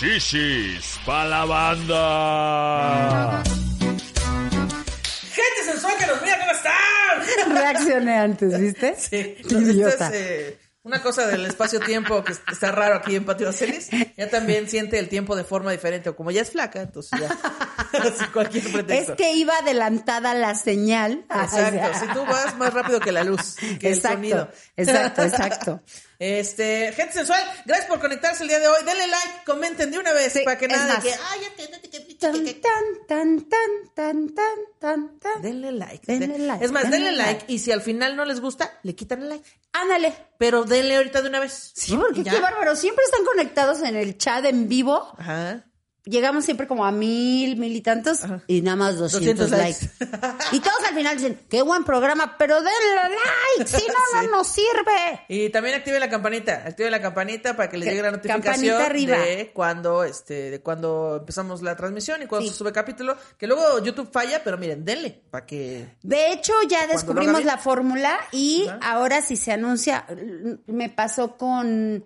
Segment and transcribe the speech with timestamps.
[0.00, 3.42] Shishis pa' la banda.
[5.30, 7.52] Gente sensual que nos mira, ¿cómo están?
[7.54, 8.96] Reaccioné antes, ¿viste?
[8.98, 10.06] Sí, idiota.
[10.08, 13.90] es eh, una cosa del espacio-tiempo que está raro aquí en Patio Celis.
[14.16, 17.28] Ya también siente el tiempo de forma diferente, o como ya es flaca, entonces ya.
[18.18, 19.12] Sin cualquier pretexto.
[19.12, 21.26] Es que iba adelantada la señal.
[21.28, 24.48] Exacto, si tú vas más rápido que la luz, que exacto, el sonido.
[24.78, 25.82] Exacto, exacto.
[26.20, 28.84] Este, gente sensual, gracias por conectarse el día de hoy.
[28.84, 32.00] Denle like, comenten de una vez Sí, para que nada de que, ay, te- te-
[32.20, 35.40] Tan, tan, tan, tan, tan, tan, tan, tan.
[35.42, 36.02] Denle like.
[36.06, 37.52] Denle De- like, Es más, denle denle like, like.
[37.54, 39.48] y si al final no les gusta, le quitan el like.
[39.72, 40.12] Ándale.
[40.36, 41.72] Pero denle ahorita de una vez.
[41.74, 42.32] Sí, porque Ya.
[42.32, 42.76] qué bárbaro.
[42.76, 45.14] Siempre están conectados en el chat en vivo.
[45.16, 45.64] Ajá.
[46.04, 48.20] Llegamos siempre como a mil, mil y tantos.
[48.46, 49.88] Y nada más 200, 200 likes.
[50.00, 50.56] likes.
[50.56, 53.16] y todos al final dicen, qué buen programa, pero denle
[53.58, 53.70] like.
[53.70, 54.26] Si no, Sí.
[54.26, 55.20] no nos sirve.
[55.28, 59.50] Y también active la campanita, active la campanita para que les llegue la notificación de
[59.54, 62.52] cuando este de cuando empezamos la transmisión y cuando Sí.
[62.52, 66.86] se sube capítulo, que luego YouTube falla, pero miren, denle para que De hecho, ya
[66.86, 68.78] descubrimos la fórmula y Ajá.
[68.94, 70.06] ahora si se anuncia,
[70.66, 72.04] me pasó con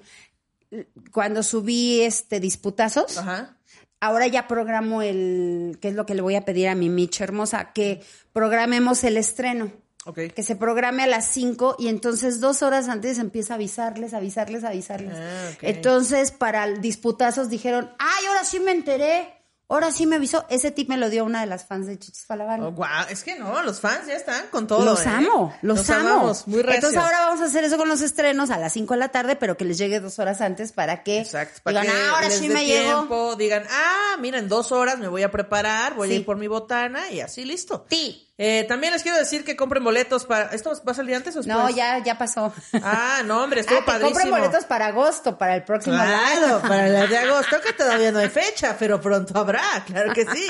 [1.13, 3.19] cuando subí este disputazos.
[3.19, 3.57] Ajá.
[4.05, 7.23] Ahora ya programo el, que es lo que le voy a pedir a mi Mitch
[7.23, 8.03] hermosa, que
[8.35, 9.73] programemos el estreno.
[10.05, 10.19] Ok.
[10.35, 14.63] Que se programe a las 5 y entonces dos horas antes empieza a avisarles, avisarles,
[14.63, 15.17] avisarles.
[15.17, 15.53] Ah.
[15.63, 19.34] Entonces, para disputazos dijeron, ay, ahora sí me enteré,
[19.69, 20.45] ahora sí me avisó.
[20.49, 22.67] Ese tip me lo dio una de las fans de Chichis para la banda.
[22.69, 24.85] Oh, guau, es que no, los fans ya están con todo.
[24.85, 25.09] Los ¿eh?
[25.09, 26.09] amo, los amo.
[26.09, 26.75] amamos, muy recio.
[26.77, 29.37] Entonces ahora vamos a hacer eso con los estrenos a las 5 de la tarde,
[29.37, 32.29] pero que les llegue dos horas antes para que Exacto, para digan, que "Ah, ahora
[32.29, 32.93] les sí me llegó.
[32.99, 36.15] tiempo, digan, ah, mira, en dos horas me voy a preparar, voy Sí.
[36.15, 37.87] a ir por mi botana y así listo.
[37.91, 38.24] Sí.
[38.37, 40.47] Eh, también les quiero decir que compren boletos para...
[40.47, 41.57] ¿Esto va a salir antes o después?
[41.57, 42.53] No, ya, ya pasó.
[42.83, 44.11] Ah, no, hombre, estuvo Ah, padrísimo.
[44.11, 46.61] compren boletos para agosto, para el próximo Claro, año.
[46.69, 50.49] para el de agosto, que todavía no hay fecha, pero pronto habrá, claro que sí.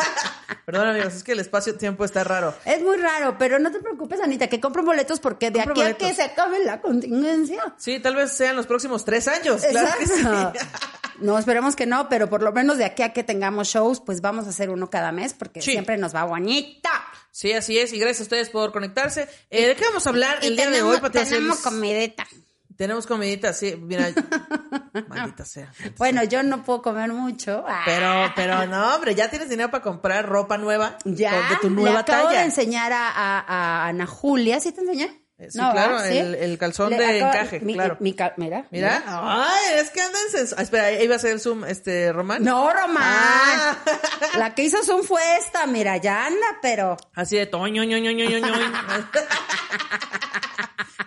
[0.64, 2.54] Perdón, amigos, es que el espacio-tiempo está raro.
[2.64, 6.04] Es muy raro, pero no te preocupes, Anita, que compren boletos porque de Compren aquí
[6.04, 7.74] a que se acabe la contingencia.
[7.76, 10.22] Sí, tal vez sean los próximos tres años, claro que sí.
[11.20, 14.20] No, esperemos que no, pero por lo menos de aquí a que tengamos shows, pues
[14.20, 15.72] vamos a hacer uno cada mes porque Sí.
[15.72, 16.90] siempre nos va bonita.
[17.36, 19.28] Sí, así es, y gracias a ustedes por conectarse.
[19.50, 22.26] Eh, ¿De qué vamos a hablar el día de hoy, Pati tenemos comidita.
[22.78, 24.08] Tenemos comidita, sí, mira.
[25.08, 25.70] Maldita sea.
[25.98, 27.62] Bueno, yo no puedo comer mucho.
[27.68, 30.96] Ah, Pero, pero no, hombre, ya tienes dinero para comprar ropa nueva.
[31.04, 32.38] ya De tu le nueva acabo talla.
[32.38, 34.58] de enseñar a, a- a Ana Julia.
[34.58, 35.25] ¿Sí te enseñé?
[35.38, 37.98] Eh, sí, claro, el- el calzón Le de encaje, mi- claro.
[38.00, 38.64] mi mira.
[38.70, 40.22] Mira, ay, es que andan
[40.56, 42.42] ah, espera, ahí va a ser el zoom, este, Román.
[42.42, 43.02] No, Román.
[43.04, 43.76] Ah.
[44.38, 45.66] La que hizo Zoom fue esta.
[45.66, 46.96] Mira, ya anda, pero...
[47.14, 48.38] Así de toño, ño, ño, ño, ño.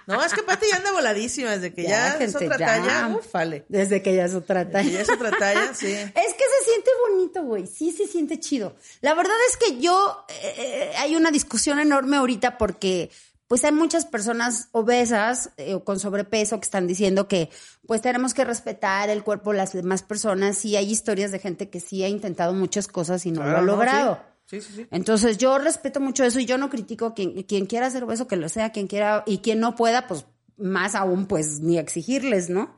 [0.05, 2.65] No, es que Pati ya anda voladísima desde que ya, gente, otra ya.
[2.65, 3.07] talla.
[3.15, 3.65] Ufale.
[3.69, 4.89] Desde que ya es otra Que talla.
[4.89, 5.85] ya es otra talla, sí.
[5.93, 7.67] Es que se siente bonito, güey.
[7.67, 8.75] Sí, se siente chido.
[9.01, 13.11] La verdad es que yo, eh, eh, hay una discusión enorme ahorita porque,
[13.49, 17.49] pues hay muchas personas obesas eh, o con sobrepeso que están diciendo que,
[17.87, 20.63] pues tenemos que respetar el cuerpo de las demás personas.
[20.65, 23.57] Y hay historias de gente que sí ha intentado muchas cosas y no Claro, lo
[23.57, 24.19] ha no, logrado.
[24.45, 24.87] Sí, sí, sí.
[24.91, 28.27] Entonces yo respeto mucho eso y yo no critico a quien, quien quiera ser obeso
[28.27, 32.51] que lo sea, quien quiera y quien no pueda, pues más aún, pues ni exigirles,
[32.51, 32.77] ¿no?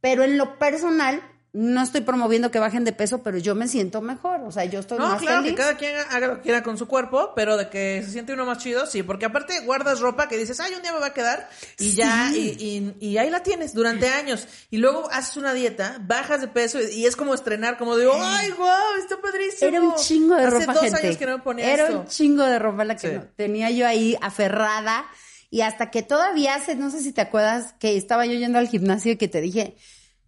[0.00, 1.20] Pero en lo personal,
[1.54, 4.80] no estoy promoviendo que bajen de peso, pero yo me siento mejor, o sea, yo
[4.80, 5.50] estoy No, más claro, feliz.
[5.52, 8.32] que cada quien haga lo que quiera con su cuerpo, pero de que se siente
[8.32, 11.08] uno más chido, sí, porque aparte guardas ropa que dices, ay, un día me va
[11.08, 15.36] a quedar, y ya, y, y, y ahí la tienes durante años, y luego haces
[15.36, 18.66] una dieta, bajas de peso, y, y es como estrenar, como digo, ay, wow,
[18.98, 19.68] está padrísimo.
[19.68, 20.98] Era un chingo de Hace ropa, dos gente.
[21.06, 22.00] años que no me ponía Era esto.
[22.00, 23.14] un chingo de ropa la que Sí.
[23.14, 25.04] no- tenía yo ahí aferrada.
[25.50, 28.68] Y hasta que todavía hace, no sé si te acuerdas, que estaba yo yendo al
[28.68, 29.76] gimnasio y que te dije,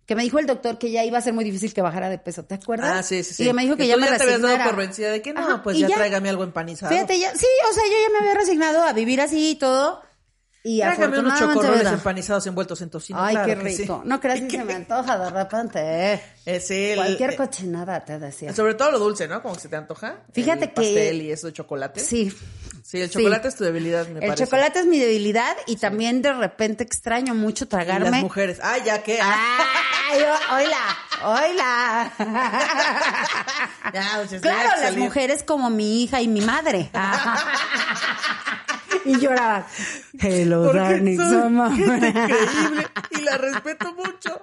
[0.07, 2.19] que me dijo el doctor que ya iba a ser muy difícil que bajara de
[2.19, 2.91] peso, ¿te acuerdas?
[2.95, 3.49] Ah, sí, sí, sí.
[3.49, 5.63] Y me dijo que, ya me te habías dado por vencida de que no, Ajá,
[5.63, 6.93] pues ya, tráigame algo empanizado.
[6.93, 10.03] Fíjate, ya, sí, o sea, yo ya me había resignado a vivir así y todo.
[10.67, 13.19] Y Tráigame unos chocorroles empanizados envueltos en tocino.
[13.23, 13.83] Ay, claro qué sí.
[13.83, 14.01] rico.
[14.07, 16.21] No creas que se me antoja de repente.
[16.47, 18.55] Eh, sí, el- Cualquier eh, cochinada te decía.
[18.55, 19.43] Sobre todo lo dulce, ¿no?
[19.43, 20.23] Como que se te antoja.
[20.33, 22.01] Fíjate el que- pastel y eso de chocolate.
[22.01, 22.35] Sí.
[22.95, 23.19] Sí, el Sí.
[23.19, 24.45] chocolate es tu debilidad, me El parece.
[24.45, 28.09] chocolate es mi debilidad y también de repente extraño mucho Y tragarme.
[28.11, 28.61] las mujeres.
[28.63, 29.19] Ay, ya que.
[29.21, 30.21] Ay,
[30.53, 30.79] oila,
[31.25, 32.13] oila.
[33.93, 34.99] Ya, o sea, Claro, las salir.
[35.01, 36.93] mujeres como mi hija y mi madre.
[39.05, 39.67] y lloraban.
[40.21, 44.41] Hello, darling, increíble y la respeto mucho.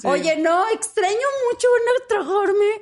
[0.00, 0.06] Sí.
[0.08, 1.14] Oye, no, extraño
[1.52, 2.80] mucho a tragarme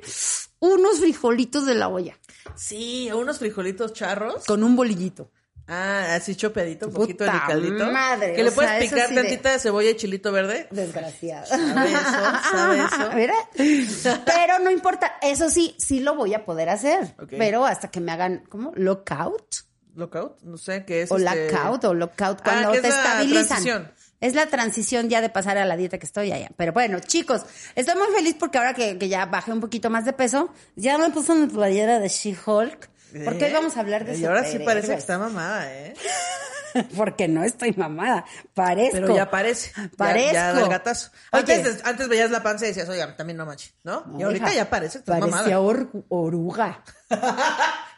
[0.59, 2.17] unos frijolitos de la olla
[2.55, 4.45] Sí, unos frijolitos charros.
[4.45, 5.31] con un bolillito.
[5.65, 7.85] Ah, así chopeadito, un poquito de caldito.
[7.89, 10.67] madre, Que le puedes sea, picar sí tantita de cebolla y chilito verde.
[10.71, 11.45] Desgraciada.
[11.45, 12.01] Sabe eso,
[12.51, 13.11] sabe eso.
[13.15, 13.33] Mira.
[14.25, 17.15] Pero no importa, eso sí, sí lo voy a poder hacer.
[17.29, 18.73] Pero hasta que me hagan, ¿cómo?
[18.75, 19.55] Lockout.
[19.95, 21.11] Lockout, no sé qué es.
[21.11, 23.47] O este- lockout o lockout Ah, cuando es te la estabilizan.
[23.47, 23.91] transición.
[24.23, 26.49] Es la transición ya de pasar a la dieta que estoy allá.
[26.55, 27.41] Pero bueno, chicos,
[27.75, 30.47] estoy muy feliz porque ahora que, que ya bajé un poquito más de peso,
[30.77, 32.89] ya me puse mi playera de She-Hulk.
[33.25, 33.53] Porque hoy ¿Eh?
[33.53, 35.93] vamos a hablar de Y ahora sí parece que está mamada, ¿eh?
[36.97, 38.25] Porque no estoy mamada.
[38.55, 38.93] Parezco.
[38.99, 39.71] Pero ya parece.
[39.77, 40.33] Ya- Parezco.
[40.33, 41.11] Ya, da el gatazo.
[41.31, 41.53] Oye.
[41.53, 44.03] Antes, antes veías la panza y decías, oiga, también no manches, ¿no?
[44.17, 45.59] y ahorita hija, ya parece estás Parecía mamada.
[45.59, 46.83] or- oruga.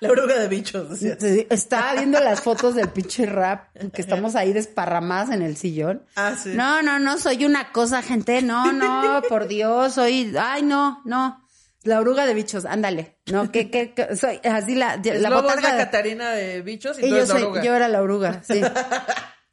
[0.02, 1.00] La oruga de bichos.
[1.00, 6.04] Sí, Estaba viendo las fotos del pinche rap que estamos ahí desparramadas en el sillón.
[6.18, 6.50] Ah, sí.
[6.54, 8.42] No, no, no, soy una cosa, gente.
[8.42, 10.36] No, no, por Dios, soy.
[10.38, 11.45] Ay, no, no.
[11.86, 13.20] La oruga de bichos, ándale.
[13.32, 15.62] No, que, que, que- soy así la, la es botarga.
[15.70, 17.64] la de- Catarina de bichos y, y tú yo eres la soy, oruga.
[17.64, 18.62] yo era la oruga, sí.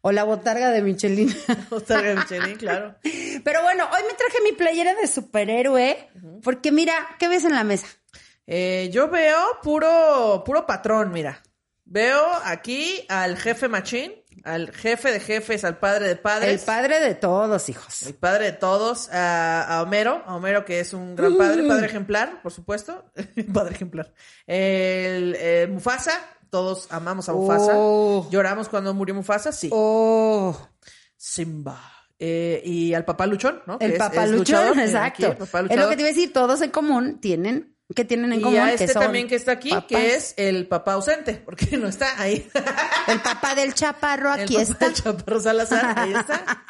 [0.05, 1.33] O la botarga de Michelin.
[1.71, 2.97] Otarga de Michelin, claro.
[3.45, 6.09] Pero bueno, hoy me traje mi playera de superhéroe.
[6.43, 7.87] Porque mira, ¿qué ves en la mesa?
[8.49, 11.41] Eh, yo veo puro, puro patrón, mira.
[11.85, 14.13] Veo aquí al jefe machín,
[14.45, 16.61] al jefe de jefes, al padre de padres.
[16.61, 18.03] El padre de todos, hijos.
[18.03, 21.87] El padre de todos, a, a Homero, a Homero que es un gran padre, padre
[21.87, 23.05] ejemplar, por supuesto,
[23.53, 24.13] padre ejemplar.
[24.47, 26.13] El, eh, Mufasa,
[26.51, 27.73] todos amamos a Mufasa.
[27.75, 28.29] Oh.
[28.31, 29.71] Lloramos cuando murió Mufasa, sí.
[29.73, 30.57] Oh.
[31.17, 31.81] Simba.
[32.19, 33.79] Eh, y al papá luchón, ¿no?
[33.81, 35.07] El papá es luchón, luchador, exacto.
[35.07, 38.05] aquí, el papá es lo que te iba a decir, todos en común tienen, que
[38.05, 39.87] tienen en Y común a que este son también que está aquí, papás.
[39.89, 42.49] que es el papá ausente, porque no está ahí.
[43.09, 44.85] el papá del chaparro El aquí papá está.
[44.87, 46.65] del Chaparro Salazar, ahí está.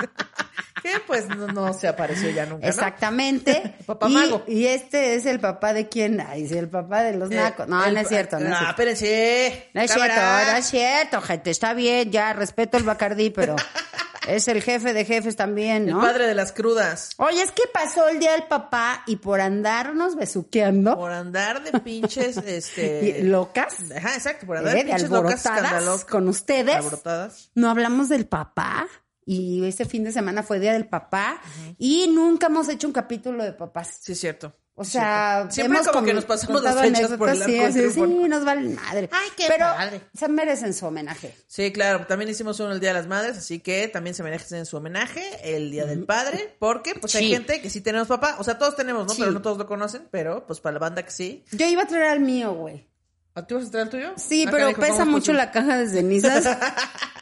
[0.82, 2.68] que pues no, no se apareció ya nunca, ¿no?
[2.68, 3.74] Exactamente.
[3.86, 4.42] Papá y, mago.
[4.48, 6.20] y este es el papá de quién?
[6.20, 7.68] Ay, sí, el papá de los Eh, nacos.
[7.68, 8.70] No, el no es cierto, no es Ah, cierto.
[8.70, 9.70] espérense.
[9.74, 11.50] No es cierto, no es cierto, gente.
[11.50, 13.54] Está bien, ya respeto el Bacardí, pero
[14.28, 16.00] es el jefe de jefes también, El ¿no?
[16.00, 17.10] padre de las crudas.
[17.16, 21.78] Oye, es que pasó el día del papá y por andarnos besuqueando Por andar de
[21.80, 23.22] pinches, este...
[23.24, 26.04] locas, Ajá, exacto, por andar eh, de pinches locas escandalosas.
[26.04, 26.76] con ustedes.
[26.76, 27.50] Alborotadas.
[27.54, 28.86] no hablamos del papá
[29.24, 31.40] y este fin de semana fue día del papá
[31.78, 33.98] y nunca hemos hecho un capítulo de papás.
[34.02, 34.52] Sí, es cierto.
[34.74, 37.62] O sea, Siempre hemos como que nos pasamos las fechas por el sí, arco del
[37.66, 38.06] así, triunfo.
[38.06, 39.08] sí, nos vale madre.
[39.12, 40.00] Ay, qué Pero padre.
[40.14, 41.36] se merecen su homenaje.
[41.46, 44.64] Sí, claro, también hicimos uno el Día de las Madres, así que también se merecen
[44.64, 45.22] su homenaje
[45.54, 47.30] el Día del Padre, porque pues hay Sí.
[47.34, 49.12] gente que sí tenemos papá, o sea, todos tenemos, ¿no?
[49.12, 49.20] Sí.
[49.20, 51.44] Pero no todos lo conocen, pero pues para la banda que sí.
[51.52, 52.88] Yo iba a traer al mío, güey.
[53.34, 54.12] ¿A ti vas a traer el tuyo?
[54.16, 55.38] Sí, Ah, pero canijo, pesa ¿cómo es mucho posible?
[55.38, 56.44] la caja de cenizas.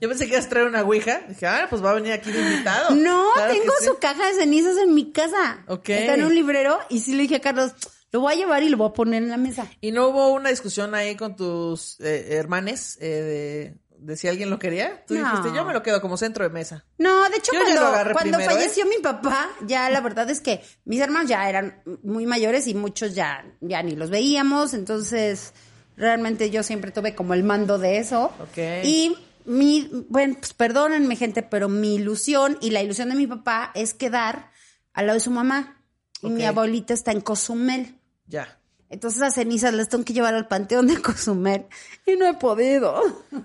[0.00, 1.20] Yo pensé que ibas a traer una ouija.
[1.28, 2.90] Dije, ah, pues va a venir aquí de invitado.
[2.94, 3.86] No, Claro tengo sí.
[3.86, 5.64] su caja de cenizas en mi casa.
[5.68, 5.88] Ok.
[5.90, 7.72] Está en un librero y sí le dije a Carlos,
[8.12, 9.66] lo voy a llevar y lo voy a poner en la mesa.
[9.80, 14.50] ¿Y no hubo una discusión ahí con tus eh, hermanes eh, de, de si alguien
[14.50, 15.04] lo quería?
[15.06, 15.30] Tú No.
[15.30, 16.84] dijiste, yo me lo quedo como centro de mesa.
[16.98, 18.54] No, de hecho, Yo cuando, cuando primero, ¿eh?
[18.54, 22.74] falleció mi papá, ya la verdad es que mis hermanos ya eran muy mayores y
[22.74, 25.52] muchos ya, ya ni los veíamos, entonces
[25.96, 28.32] realmente yo siempre tuve como el mando de eso.
[28.40, 28.58] Ok.
[28.84, 29.16] Y
[29.50, 33.94] mi, bueno, pues perdónenme gente, pero mi ilusión y la ilusión de mi papá es
[33.94, 34.50] quedar
[34.92, 35.82] al lado de su mamá.
[36.22, 37.98] Y mi abuelita está en Cozumel.
[38.26, 38.60] Ya.
[38.90, 41.66] Entonces las cenizas las tengo que llevar al panteón de Cozumel
[42.06, 42.94] y no he podido.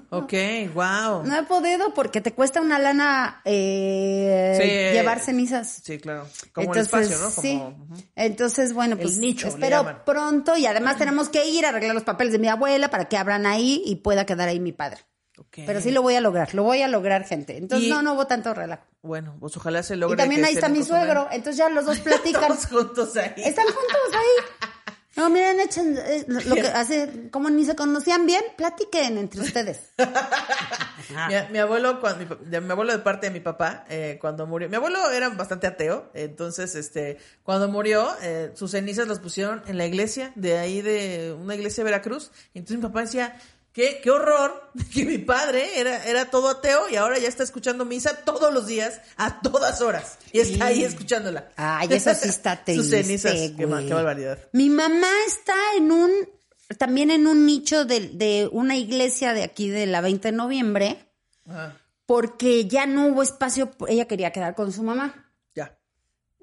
[0.10, 0.34] Ok,
[0.74, 1.24] wow.
[1.24, 5.82] No he podido porque te cuesta una lana eh, Sí, llevar cenizas.
[5.84, 6.28] Sí, claro.
[6.52, 7.36] Como Entonces, el espacio, ¿no?
[7.36, 8.06] Como, sí.
[8.16, 12.04] Entonces, bueno, El pues nicho, espero pronto y además tenemos que ir a arreglar los
[12.04, 15.00] papeles de mi abuela para que abran ahí y pueda quedar ahí mi padre.
[15.66, 17.58] Pero sí lo voy a lograr, lo voy a lograr, gente.
[17.58, 18.84] Entonces, Y- no, no hubo tanto relajo.
[19.02, 20.18] Bueno, pues ojalá se Y logre.
[20.18, 22.48] también que ahí está mi suegro, entonces ya los dos platican.
[22.48, 23.34] Todos juntos ahí.
[23.38, 24.70] Están juntos ahí.
[25.18, 29.80] No, miren, echen eh, lo que hace, como ni se conocían bien, platiquen entre ustedes.
[31.30, 34.76] Mi, mi abuelo, cuando, mi, abuelo de parte de mi papá, eh, cuando murió, mi
[34.76, 39.86] abuelo era bastante ateo, entonces, este, cuando murió, eh, sus cenizas las pusieron en la
[39.86, 43.40] iglesia, de ahí de una iglesia de Veracruz, y entonces mi papá decía,
[43.76, 47.86] qué, qué horror, que mi padre era, era todo ateo y ahora ya está escuchando
[47.86, 51.52] misa todos los días, a todas horas, y está ahí escuchándola.
[51.58, 54.40] Ay, eso sí está Sus triste, cenizas, qué, barbaridad.
[54.54, 56.12] Mi mamá está en un,
[56.80, 61.12] también en un nicho de, de una iglesia de aquí de la 20 de noviembre,
[61.46, 61.78] Ajá.
[62.06, 65.25] porque ya no hubo espacio, ella quería quedar con su mamá.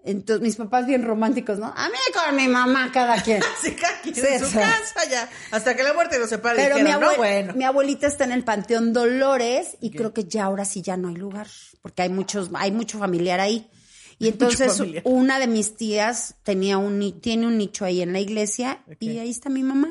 [0.04, 1.66] Entonces, mis papás bien románticos, ¿no?
[1.76, 3.40] A mí con mi mamá, cada quien.
[3.62, 5.28] Sí, cada quien en su casa ya.
[5.52, 6.56] Hasta que la muerte los separe.
[6.56, 7.54] Pero mi, dijeron, abue- no, bueno.
[7.54, 11.08] mi abuelita está en el Panteón Dolores y creo que ya ahora sí ya no
[11.08, 11.46] hay lugar,
[11.82, 13.70] porque hay muchos, hay mucho familiar ahí.
[14.18, 18.82] Y entonces una de mis tías tenía un, tiene un nicho ahí en la iglesia
[18.98, 19.88] y ahí está mi mamá.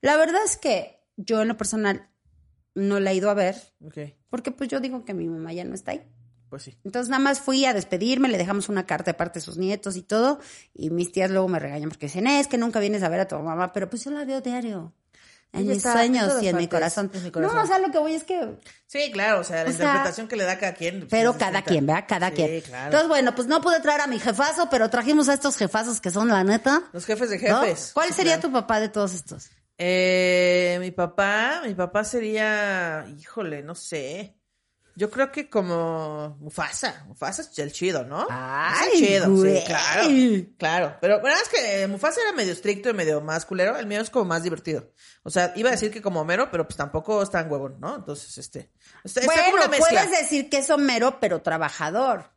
[0.00, 2.08] La verdad es que yo en lo personal
[2.74, 3.54] no la he ido a ver,
[4.28, 6.02] porque pues yo digo que mi mamá ya no está ahí.
[6.54, 6.78] Pues sí.
[6.84, 9.96] Entonces nada más fui a despedirme, le dejamos una carta de parte de sus nietos
[9.96, 10.38] y todo,
[10.72, 13.28] y mis tías luego me regañan porque dicen, es que nunca vienes a ver a
[13.28, 14.92] tu mamá, pero pues yo la veo diario.
[15.52, 17.10] En mis en sueños y en mi corazón.
[17.14, 17.56] en mi corazón.
[17.56, 19.86] No, o sea, lo que voy es que Sí, claro, o sea, la O sea,
[19.86, 20.98] interpretación que le da cada quien.
[21.00, 22.06] pues, pero cada quien, ¿verdad?
[22.08, 22.60] Cada Sí, quien.
[22.62, 22.84] claro.
[22.86, 26.10] Entonces, bueno, pues no pude traer a mi jefazo, pero trajimos a estos jefazos que
[26.10, 26.82] son la neta.
[26.92, 27.60] Los jefes de ¿no?
[27.62, 27.92] jefes.
[27.94, 28.48] ¿Cuál Sí, sería claro.
[28.48, 29.48] tu papá de todos estos?
[29.78, 34.34] Eh, mi papá, mi papá sería, híjole, no sé.
[34.96, 37.04] Yo creo que como Mufasa.
[37.08, 38.26] Mufasa es el chido, ¿no?
[38.30, 39.60] Ay, es el chido, güey.
[39.60, 40.56] sí, claro.
[40.58, 40.96] Claro.
[41.00, 43.76] Pero bueno, es que Mufasa era medio estricto y medio más culero.
[43.76, 44.92] El mío es como más divertido.
[45.24, 47.96] O sea, iba a decir que como Homero, pero pues tampoco es tan huevón, ¿no?
[47.96, 48.70] Entonces, este.
[49.02, 49.88] Está, está como Bueno, una mezcla.
[50.04, 52.30] puedes decir que es Homero, pero trabajador.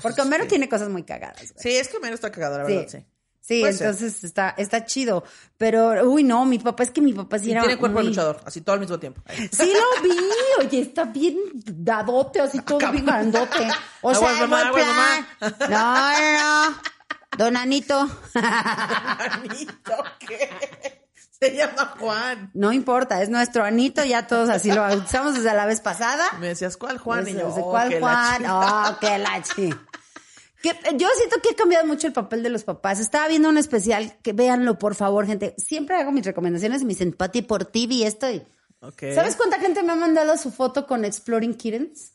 [0.00, 0.50] Porque Homero Sí.
[0.50, 1.38] tiene cosas muy cagadas.
[1.52, 1.52] güey.
[1.56, 2.98] Sí, es que Homero está cagado, la verdad, sí.
[2.98, 3.06] Sí,
[3.48, 3.86] Puede ser.
[3.88, 5.24] entonces está, está chido.
[5.58, 8.04] Pero, uy, no, mi papá, es que mi papá sí Y era tiene cuerpo de
[8.04, 9.20] luchador, así todo al mismo tiempo.
[9.26, 9.48] Ahí.
[9.52, 10.16] Sí lo vi,
[10.60, 13.68] oye, está bien dadote, así todo bien grandote.
[14.00, 15.24] O Aguas, sea, mamá, buen aguas,
[15.58, 15.70] plan.
[15.70, 16.76] No, no.
[17.38, 18.08] Don Anito.
[18.34, 20.50] Anito, ¿qué?
[21.40, 22.50] Se llama Juan.
[22.54, 26.24] No importa, es nuestro Anito, ya todos así lo usamos desde la vez pasada.
[26.38, 27.26] Me decías, ¿cuál Juan?
[27.26, 28.46] Y yo, desde oh, ¿Cuál que Juan?
[28.48, 29.74] Oh, qué la chi-
[30.62, 33.00] Que- Yo siento que ha cambiado mucho el papel de los papás.
[33.00, 35.54] Estaba viendo un especial, que véanlo, por favor, gente.
[35.58, 38.30] Siempre hago mis recomendaciones y dicen, Pati, por TV y esto.
[38.30, 38.42] y-
[38.80, 39.02] Ok.
[39.14, 42.14] ¿Sabes cuánta gente me ha mandado su foto con Exploring Kittens?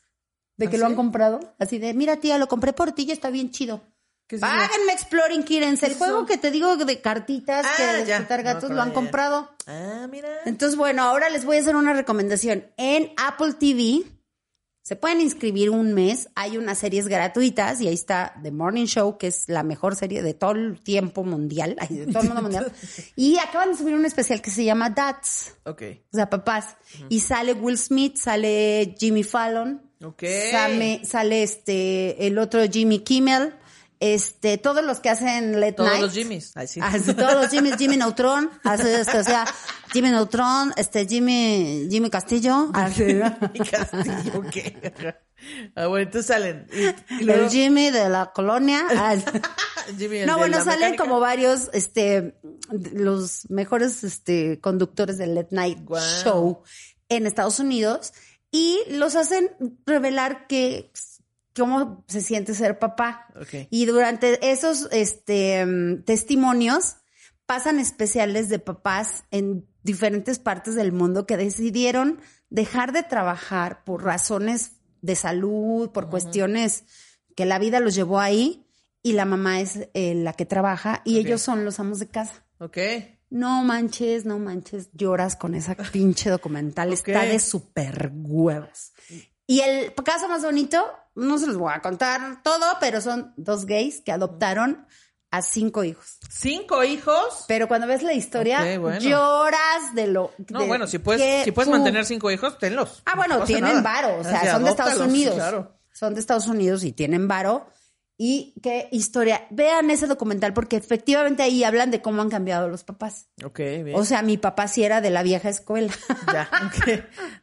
[0.58, 1.56] De que ¿Ah, lo han comprado.
[1.60, 3.82] Así de, mira tía, lo compré por ti y está bien chido.
[4.28, 8.82] Páguenme Exploring Kittens, el juego que te digo de cartitas Ah, que No, gatos lo
[8.82, 9.50] han comprado.
[9.68, 10.28] Ah, mira.
[10.46, 12.66] Entonces, bueno, ahora les voy a hacer una recomendación.
[12.76, 14.04] En Apple TV
[14.88, 16.30] se pueden inscribir un mes.
[16.34, 20.24] Hay unas series gratuitas y ahí está The Morning Show, que es la mejor serie
[20.24, 22.72] de todo el tiempo mundial, de todo el mundo mundial.
[23.18, 25.82] Y acaban de subir un especial que se llama Dads, Ok.
[26.14, 26.78] o sea, papás.
[27.10, 30.24] Y sale Will Smith, sale Jimmy Fallon, Ok.
[30.52, 33.56] sale, sale este el otro Jimmy Kimmel,
[34.00, 36.02] este todos los que hacen Late Todos Night.
[36.04, 36.52] los Jimmys.
[36.56, 36.80] Ay, sí.
[36.84, 39.46] Así, todos los Jimmy, Jimmy Neutron, así, este, o sea,
[39.92, 43.04] Jimmy Neutron, este, Jimmy, Jimmy Castillo, así,
[43.54, 45.16] Y Castillo, ¿qué?
[45.76, 46.68] Ah, bueno, entonces salen.
[46.74, 48.86] Y, y luego, el Jimmy de la colonia.
[49.00, 49.24] así.
[49.98, 51.04] Jimmy, No, bueno, salen mecánica.
[51.04, 52.36] como varios, este,
[52.94, 55.80] los mejores, este, conductores del Late Night.
[56.24, 56.64] Show
[57.10, 58.14] en Estados Unidos
[58.52, 59.50] y los hacen
[59.86, 60.92] revelar que
[61.58, 63.28] cómo se siente ser papá.
[63.70, 66.98] Y durante esos este, mm, testimonios
[67.46, 74.04] pasan especiales de papás en diferentes partes del mundo que decidieron dejar de trabajar por
[74.04, 76.84] razones de salud, por cuestiones
[77.36, 78.66] que la vida los llevó ahí
[79.02, 82.46] y la mamá es eh, la que trabaja y ellos son los amos de casa.
[82.60, 82.78] Ok.
[83.30, 88.94] No manches, no manches, lloras con esa pinche documental, está de super huevos.
[89.48, 90.86] Y el caso más bonito,
[91.16, 94.86] no se los voy a contar todo, pero son dos gays que adoptaron
[95.32, 96.20] a cinco hijos.
[96.30, 97.46] Cinco hijos.
[97.48, 99.00] Pero cuando ves la historia, bueno.
[99.00, 100.32] lloras de lo.
[100.50, 103.02] No, de bueno, si puedes, si puedes mantener cinco hijos, tenlos.
[103.06, 103.82] Ah, bueno, No tienen nada.
[103.82, 105.36] varo, o sea, Así, son de Estados Unidos.
[105.36, 105.74] Claro.
[105.94, 107.68] Son de Estados Unidos y tienen varo.
[108.20, 109.46] Y qué historia.
[109.52, 113.28] Vean ese documental porque efectivamente ahí hablan de cómo han cambiado los papás.
[113.46, 113.94] Ok, bien.
[113.94, 115.94] O sea, mi papá sí era de la vieja escuela.
[116.34, 116.50] ya.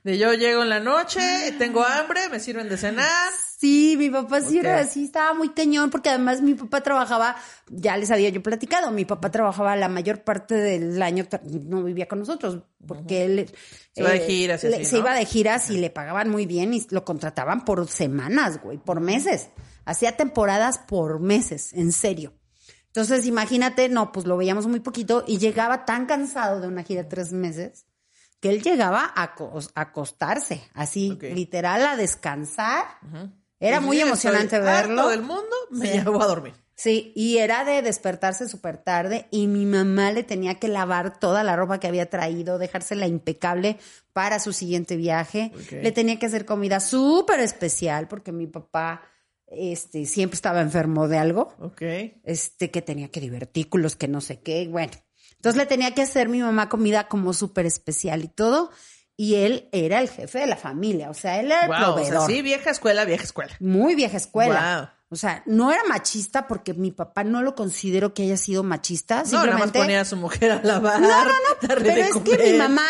[0.02, 1.20] De yo llego en la noche,
[1.58, 3.06] tengo hambre, me sirven de cenar.
[3.56, 7.36] Sí, mi papá sí era así, estaba muy cañón, porque además mi papá trabajaba,
[7.70, 11.24] ya les había yo platicado, mi papá trabajaba la mayor parte del año,
[11.62, 13.38] no vivía con nosotros, porque él...
[13.38, 13.46] eh,
[13.94, 16.74] Se iba de giras y le- Se iba de giras y le pagaban muy bien
[16.74, 19.48] y lo contrataban por semanas, güey, por meses.
[19.84, 22.34] Hacía temporadas por meses, en serio.
[22.86, 27.02] Entonces, imagínate, no, pues lo veíamos muy poquito y llegaba tan cansado de una gira
[27.02, 27.86] de tres meses
[28.40, 32.84] que él llegaba a, acos- a acostarse, así, literal, a descansar.
[33.58, 35.00] Era muy emocionante verlo.
[35.00, 35.92] harto del mundo, me Sí.
[35.98, 36.54] llevo a dormir.
[36.76, 41.44] Sí, y era de despertarse súper tarde y mi mamá le tenía que lavar toda
[41.44, 43.78] la ropa que había traído, dejársela impecable
[44.12, 45.52] para su siguiente viaje.
[45.70, 49.02] Le tenía que hacer comida súper especial porque mi papá
[49.46, 51.82] este, siempre estaba enfermo de algo, Ok.
[52.24, 54.92] este, que tenía que divertículos, que no sé qué, bueno.
[55.36, 58.70] Entonces le tenía que hacer mi mamá comida como súper especial y todo.
[59.16, 62.26] y él era el jefe de la familia, o sea, él era el o proveedor.
[62.26, 63.54] sea, sí, vieja escuela, vieja escuela.
[63.60, 64.76] Muy vieja escuela.
[64.76, 64.88] Wow.
[65.14, 69.22] O sea, no era machista porque mi papá no lo considero que haya sido machista.
[69.22, 71.00] No, nada más Simplemente ponía a su mujer a lavar.
[71.00, 71.32] No, no, no,
[71.68, 72.84] pero de es que mi mamá-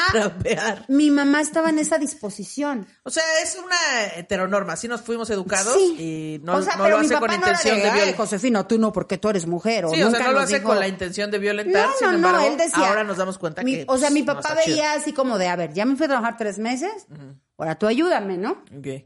[0.88, 2.87] mi mamá estaba en esa disposición.
[3.02, 4.73] O sea, es una heteronorma.
[4.73, 5.97] Así nos fuimos educados Sí.
[6.40, 7.83] y no, o sea, no pero lo mi hace papá con no era intención de,
[7.90, 8.16] "Ay, violentar.
[8.26, 9.85] Josefina, tú no, porque tú eres mujer.
[9.85, 11.87] O Sí, o sea, no lo hace dijo- con la intención de violentar.
[11.88, 12.88] No, sin no, embargo, no, él decía.
[12.88, 13.85] ahora nos damos cuenta mi- que.
[13.88, 14.76] O sea, mi pues, no papá chido.
[14.76, 17.07] veía así como de, a ver, ya me fui a trabajar tres meses,
[17.59, 18.62] ahora tú ayúdame, ¿no?
[18.76, 19.04] Ok.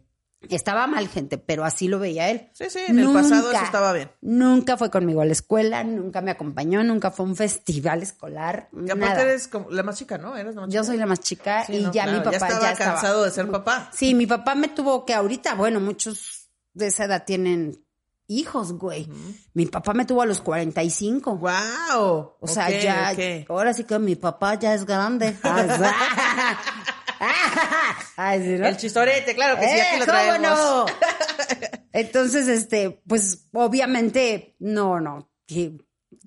[0.49, 2.49] Estaba mal, gente, pero así lo veía él.
[2.53, 4.11] Sí, sí, en el pasado eso estaba bien.
[4.21, 8.69] Nunca fue conmigo a la escuela, nunca me acompañó, nunca fue a un festival escolar.
[8.73, 9.23] Y aparte nada.
[9.23, 10.37] eres como la más chica, ¿no?
[10.37, 12.31] Eres la más Yo soy la más chica Sí, y no, ya claro, mi papá
[12.31, 13.91] ya estaba ya estaba cansado de ser papá.
[13.93, 17.85] Sí, mi papá me tuvo que ahorita, bueno, muchos de esa edad tienen
[18.29, 19.09] hijos, güey.
[19.55, 21.37] Mi papá me tuvo a los 45.
[21.37, 22.37] ¡Wow!
[22.39, 23.13] O sea, ya,
[23.49, 25.37] ahora sí que mi papá ya es grande.
[28.17, 28.67] Ay, sí, ¿no?
[28.67, 30.59] El chistorete, claro que sí, aquí ¡Eh, lo cómo traemos.
[30.59, 30.87] no!
[31.93, 35.31] Entonces, este, pues obviamente, no, no.
[35.47, 35.79] que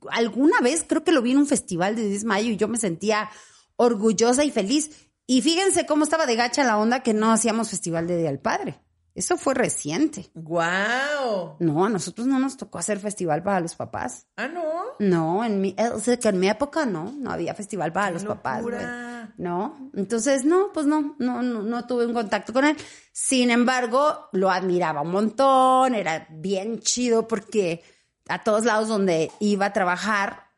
[0.09, 2.67] alguna vez creo que lo vi en un festival de 10 de mayo y yo
[2.67, 3.29] me sentía
[3.75, 4.91] orgullosa y feliz.
[5.27, 8.39] Y fíjense cómo estaba de gacha la onda que no hacíamos festival de Día del
[8.39, 8.79] Padre.
[9.13, 10.29] Eso fue reciente.
[10.33, 11.57] ¡Wow!
[11.59, 14.25] No, a nosotros no nos tocó hacer festival para los papás.
[14.37, 14.71] Ah, no.
[14.99, 18.23] No, en mi, o sea, que en mi época no, no había festival para los
[18.23, 18.77] locura!
[18.77, 19.29] papás.
[19.37, 22.77] No, entonces no, pues no, no, no, no tuve un contacto con él.
[23.11, 27.83] Sin embargo, lo admiraba un montón, era bien chido porque
[28.27, 30.51] a todos lados donde iba a trabajar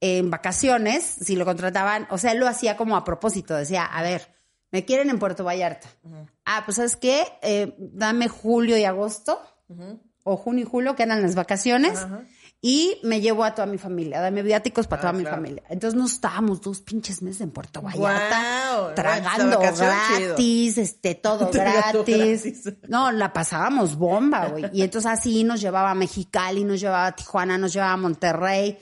[0.00, 4.02] en vacaciones, si lo contrataban, o sea, él lo hacía como a propósito, decía, a
[4.02, 4.37] ver,
[4.70, 5.88] me quieren en Puerto Vallarta.
[6.44, 7.24] Ah, pues ¿sabes qué?
[7.42, 9.40] Eh, dame julio y agosto,
[10.24, 12.06] o junio y julio, que eran las vacaciones,
[12.60, 15.62] y me llevo a toda mi familia, dame viáticos para Ah, toda mi familia.
[15.68, 19.72] Entonces nos estábamos dos pinches meses en Puerto Vallarta, tragando chido.
[19.76, 22.42] gratis, este, todo gratis.
[22.42, 22.72] gratis.
[22.88, 24.64] No, la pasábamos bomba, güey.
[24.72, 28.76] Y entonces así nos llevaba a Mexicali, nos llevaba a Tijuana, nos llevaba a Monterrey.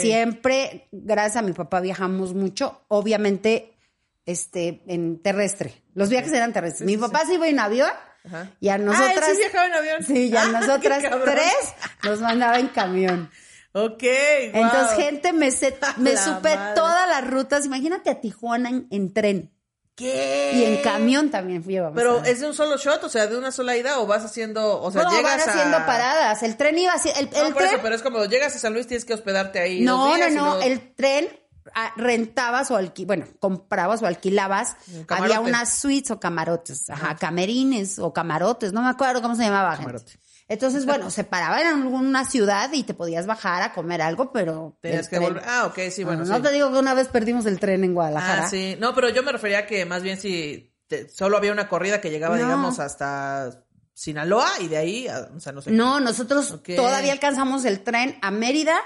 [0.00, 2.80] Siempre, gracias a mi papá, viajamos mucho.
[2.88, 3.71] Obviamente,
[4.26, 5.82] este, en terrestre.
[5.94, 6.86] Los viajes eran terrestres.
[6.86, 7.90] mi papá se iba en avión
[8.24, 8.50] Ajá.
[8.60, 9.18] y a nosotras.
[9.22, 10.02] Ah, ¿él sí viajaba en avión?
[10.04, 11.52] Sí, y a Ah, nosotras tres
[12.04, 13.30] nos mandaba en camión.
[13.74, 14.02] Ok.
[14.02, 16.74] Entonces, gente, me, sé- me La supe madre.
[16.74, 17.64] todas las rutas.
[17.66, 19.52] Imagínate a Tijuana en, en tren.
[19.94, 20.52] ¿Qué?
[20.54, 23.52] Y en camión también fui Pero es de un solo shot, o sea, de una
[23.52, 25.52] sola ida o vas haciendo, o sea, no, llegas van a...
[25.52, 26.42] haciendo paradas.
[26.42, 27.10] El tren iba así.
[27.14, 27.74] El, No, el por tren.
[27.74, 29.82] eso, pero es como llegas a San Luis tienes que hospedarte ahí.
[29.82, 30.62] no, dos no, días no.
[30.62, 31.36] El tren ah,
[31.96, 34.76] rentabas o alqui, bueno, comprabas o alquilabas.
[35.08, 39.76] Había unas suites o camarotes, ajá, camerines o camarotes, no me acuerdo cómo se llamaba.
[39.76, 40.04] gente.
[40.48, 44.76] Entonces, bueno, se paraba en alguna ciudad y te podías bajar a comer algo, pero.
[44.80, 45.42] Tenías que volver.
[45.46, 46.42] Ah, ok, sí, bueno, no sí.
[46.42, 48.44] te digo que una vez perdimos el tren en Guadalajara.
[48.46, 48.76] Ah, sí.
[48.78, 52.00] No, pero yo me refería a que más bien si te- solo había una corrida
[52.00, 52.44] que llegaba, No.
[52.44, 55.70] digamos, hasta Sinaloa y de ahí, a- o sea, no sé.
[55.70, 58.78] No, nosotros todavía alcanzamos el tren a Mérida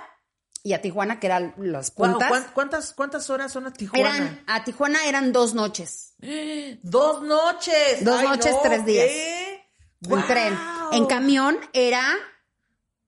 [0.67, 2.29] y a Tijuana, que eran las puntas.
[2.29, 4.17] ¿cuán- ¿cuántas, ¿Cuántas horas son a Tijuana?
[4.17, 6.15] Eran, a Tijuana eran dos noches
[6.83, 8.05] Dos noches.
[8.05, 9.07] Dos Ay, noches, no, tres días.
[9.07, 9.69] ¿qué?
[10.11, 10.59] en tren.
[10.93, 12.03] En camión era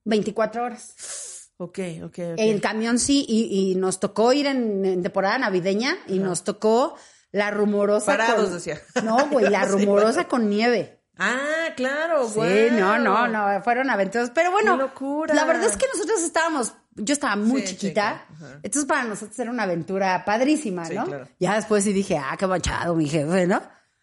[0.05, 1.51] 24 horas.
[1.57, 2.17] Ok, ok, ok.
[2.37, 6.95] En camión sí, y, y nos tocó ir en, en temporada navideña y nos tocó
[7.31, 8.05] la rumorosa.
[8.05, 8.81] Parados, con- decía.
[9.03, 10.95] No, güey, la Sí, rumorosa con nieve.
[11.17, 12.71] Ah, claro, Sí, guau.
[12.71, 14.31] no, no, no, fueron aventuras.
[14.33, 15.33] Pero bueno, ¡Qué locura!
[15.35, 18.55] la verdad es que nosotros estábamos, yo estaba muy Sí, sí, chiquita, claro.
[18.63, 21.05] Entonces para nosotros era una aventura padrísima, Sí, ¿no?
[21.05, 21.27] claro.
[21.39, 23.61] Ya después sí dije, ah, qué manchado mi jefe, ¿no?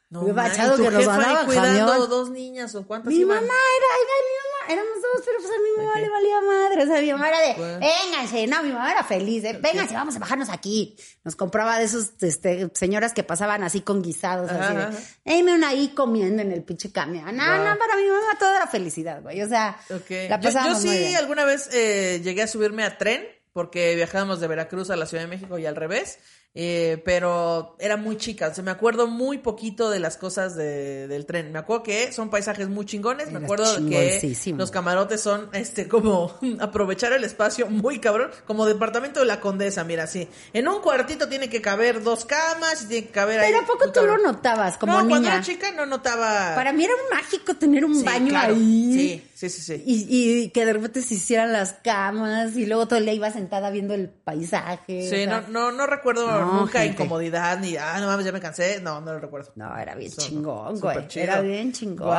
[0.09, 2.09] No, Qué man, manchado ¿y tu que nos mandaba cuidando camión.
[2.11, 3.37] dos niñas o cuántas Mi iban?
[3.42, 6.00] mamá era, era mi mamá, éramos dos, pero pues a mi mamá Ok.
[6.00, 6.83] le valía madre.
[6.83, 10.16] O sea, mi mamá era de, vénganse, no, mi mamá era feliz, de, vénganse, vamos
[10.16, 10.96] a bajarnos aquí.
[11.24, 14.98] Nos compraba de esos este, señoras que pasaban así con guisados, Ajá, así de, ajá.
[15.24, 17.24] "Deme una ahí comiendo en el pinche camión.
[17.37, 17.64] No, Wow.
[17.64, 19.42] no, para mi mamá todo era felicidad, güey.
[19.42, 21.16] O sea, la Yo- yo, pasábamos muy sí bien.
[21.16, 25.22] alguna vez eh, llegué a subirme a tren porque viajábamos de Veracruz a la Ciudad
[25.24, 26.18] de México y al revés.
[26.59, 31.07] Eh, pero era muy chica, o sea, me acuerdo muy poquito de las cosas de-
[31.07, 31.53] del tren.
[31.53, 36.35] Me acuerdo que son paisajes muy chingones, me acuerdo que los camarotes son este como
[36.61, 40.29] aprovechar el espacio muy cabrón, como departamento de la condesa, mira, así.
[40.55, 43.53] En un cuartito tiene que caber dos camas y tiene que caber ahí.
[43.53, 45.35] Pero ¿a poco tú lo notabas como no, cuando niña?
[45.35, 46.55] era chica no notaba.
[46.55, 48.55] Para mí era mágico tener un Sí, baño claro.
[48.55, 48.92] ahí.
[48.95, 49.83] Sí, sí, sí, sí.
[49.85, 50.07] Y,
[50.45, 53.69] y que de repente se hicieran las camas y luego todo el día iba sentada
[53.71, 55.03] viendo el paisaje.
[55.03, 56.94] Sí, o sea, no, no, no recuerdo No, nunca gente.
[57.02, 58.80] incomodidad ni, ah, no mames, ya me cansé.
[58.80, 59.52] No, no lo recuerdo.
[59.56, 60.98] No, era bien So- chingón, güey.
[61.14, 62.18] Era bien chingón.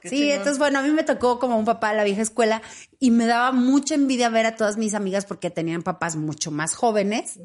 [0.00, 0.30] Qué sí, chingón.
[0.32, 2.62] entonces, bueno, a mí me tocó como un papá de la vieja escuela
[2.98, 6.74] y me daba mucha envidia ver a todas mis amigas porque tenían papás mucho más
[6.74, 7.38] jóvenes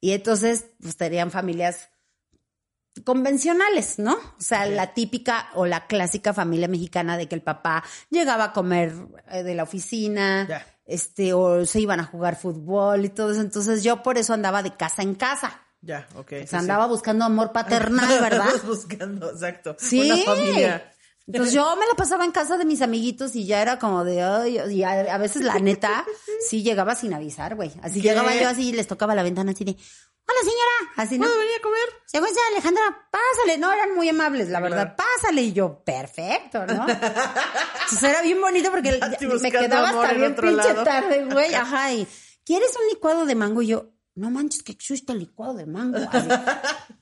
[0.00, 1.88] y entonces, pues tenían familias
[3.04, 4.14] convencionales, ¿no?
[4.14, 8.52] O sea, la típica o la clásica familia mexicana de que el papá llegaba a
[8.52, 8.92] comer
[9.30, 10.66] eh, de la oficina, Ya.
[10.86, 13.40] Este, o se iban a jugar fútbol y todo eso.
[13.40, 15.60] Entonces yo por eso andaba de casa en casa.
[15.82, 16.32] Ya, ok.
[16.44, 18.50] O sea, andaba buscando amor paternal, ¿verdad?
[18.66, 19.76] buscando, exacto.
[19.78, 20.10] Sí.
[20.10, 20.92] Una familia.
[21.26, 24.22] Entonces yo me la pasaba en casa de mis amiguitos y ya era como de,
[24.22, 26.04] ay, y a, a veces la neta
[26.48, 27.72] sí llegaba sin avisar, güey.
[27.82, 28.08] Así ¿Qué?
[28.08, 31.24] llegaba yo así y les tocaba la ventana así de, hola señora, así no.
[31.26, 31.88] ¿Puedo venir a comer?
[32.06, 35.42] Según sea Alejandra, pásale, no, eran muy amables, la verdad, pásale.
[35.42, 36.86] Y yo, perfecto, ¿no?
[36.88, 39.00] Entonces era bien bonito porque
[39.40, 40.84] me quedaba hasta en bien pinche lado.
[40.84, 41.54] tarde, güey.
[41.56, 42.06] Ajá, y
[42.44, 43.62] ¿quieres un licuado de mango?
[43.62, 45.98] Y yo, no manches, que existe el licuado de mango.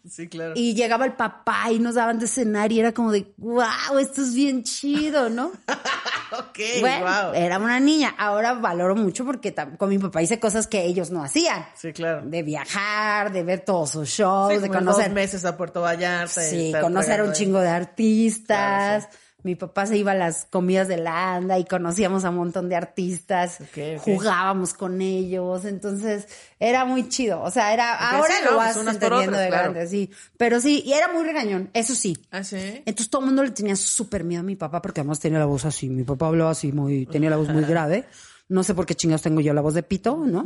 [0.06, 0.52] Sí, claro.
[0.54, 4.20] Y llegaba el papá y nos daban de cenar y era como de, wow, esto
[4.20, 5.46] es bien chido, ¿no?
[6.30, 7.34] ok, bueno, wow.
[7.34, 8.14] era una niña.
[8.18, 11.64] Ahora valoro mucho porque con mi papá hice cosas que ellos no hacían.
[11.74, 12.20] Sí, claro.
[12.26, 16.42] De viajar, de ver todos sus shows, Sí, de conocer dos meses a Puerto Vallarta.
[16.42, 19.06] Sí, conocer a un chingo de artistas.
[19.06, 22.36] Claro, Mi papá se iba a las comidas de la ANDA y conocíamos a un
[22.36, 23.58] montón de artistas.
[24.00, 25.66] Jugábamos con ellos.
[25.66, 26.26] Entonces,
[26.58, 27.42] era muy chido.
[27.42, 29.72] O sea, era, ahora sí, lo vas pues por entendiendo otras, de claro.
[29.72, 30.10] grande, sí.
[30.38, 32.16] Pero sí, y era muy regañón, eso sí.
[32.30, 32.56] Ah, sí.
[32.56, 35.44] Entonces todo el mundo le tenía súper miedo a mi papá porque además tenía la
[35.44, 35.90] voz así.
[35.90, 38.06] Mi papá hablaba así muy, tenía la voz muy grave.
[38.48, 40.42] No sé por qué chingados tengo yo la voz de pito, ¿no?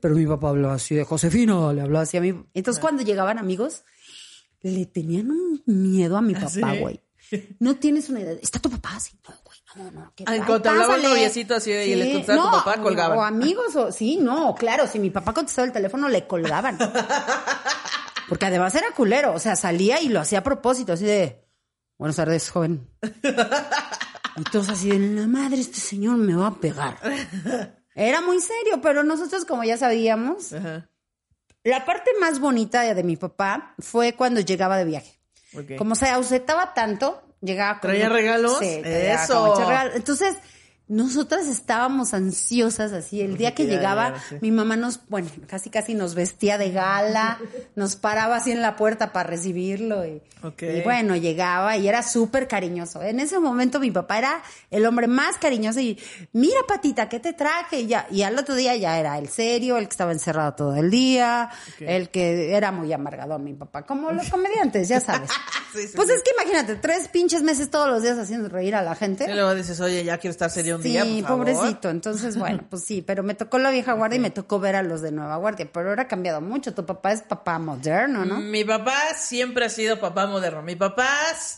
[0.00, 2.40] Pero mi papá hablaba así de Josefina, le hablaba así a mí.
[2.54, 3.82] Entonces cuando llegaban amigos,
[4.62, 6.60] le tenían un miedo a mi papá, ¿sí?
[7.58, 8.36] No tienes una idea.
[8.40, 8.98] ¿Está tu papá?
[9.00, 10.12] Sí, no, güey, no, no.
[10.14, 11.14] ¿qué en cuanto hablaba el Pásale.
[11.14, 13.18] noviecito así y le contestaba a tu no, papá, colgaban.
[13.18, 16.78] O amigos, o sí, no, claro, si mi papá contestaba el teléfono, le colgaban.
[18.28, 21.44] Porque además era culero, o sea, salía y lo hacía a propósito, así de,
[21.98, 22.88] buenas tardes, joven.
[24.36, 26.98] Y todos así de, la madre, este señor me va a pegar.
[27.94, 30.88] Era muy serio, pero nosotros, como ya sabíamos, Ajá.
[31.64, 35.17] la parte más bonita de mi papá fue cuando llegaba de viaje.
[35.76, 37.90] Como se ausentaba tanto, llegaba con...
[37.90, 38.58] ¿Traía regalos?
[38.58, 39.54] Sí, Eso.
[39.56, 39.94] regalos.
[39.96, 40.36] Entonces,
[40.88, 43.20] nosotras estábamos ansiosas así.
[43.20, 47.38] El día que llegaba, mi mamá nos, bueno, casi casi nos vestía de gala,
[47.76, 50.06] nos paraba así en la puerta para recibirlo.
[50.06, 50.22] Y,
[50.84, 53.02] bueno, llegaba y era súper cariñoso.
[53.02, 55.98] En ese momento mi papá era el hombre más cariñoso y,
[56.32, 57.80] mira patita, ¿qué te traje?
[57.80, 60.76] Y, ya, y al otro día ya era el serio, el que estaba encerrado todo
[60.76, 65.30] el día, el que era muy amargador mi papá, como los comediantes, ya sabes.
[65.70, 66.14] Sí, sí, pues sí.
[66.14, 69.26] es que imagínate, tres pinches meses todos los días haciendo reír a la gente.
[69.30, 71.44] Y luego dices, oye, ya quiero estar serio un Sí, día, favor.
[71.46, 71.90] pobrecito.
[71.90, 74.82] Entonces, bueno, pues sí, pero me tocó la vieja guardia y me tocó ver a
[74.82, 75.68] los de nueva guardia.
[75.72, 76.74] Pero ahora ha cambiado mucho.
[76.74, 78.40] Tu papá es papá moderno, ¿no?
[78.40, 80.62] Mi papá siempre ha sido papá moderno.
[80.62, 81.08] Mi papá,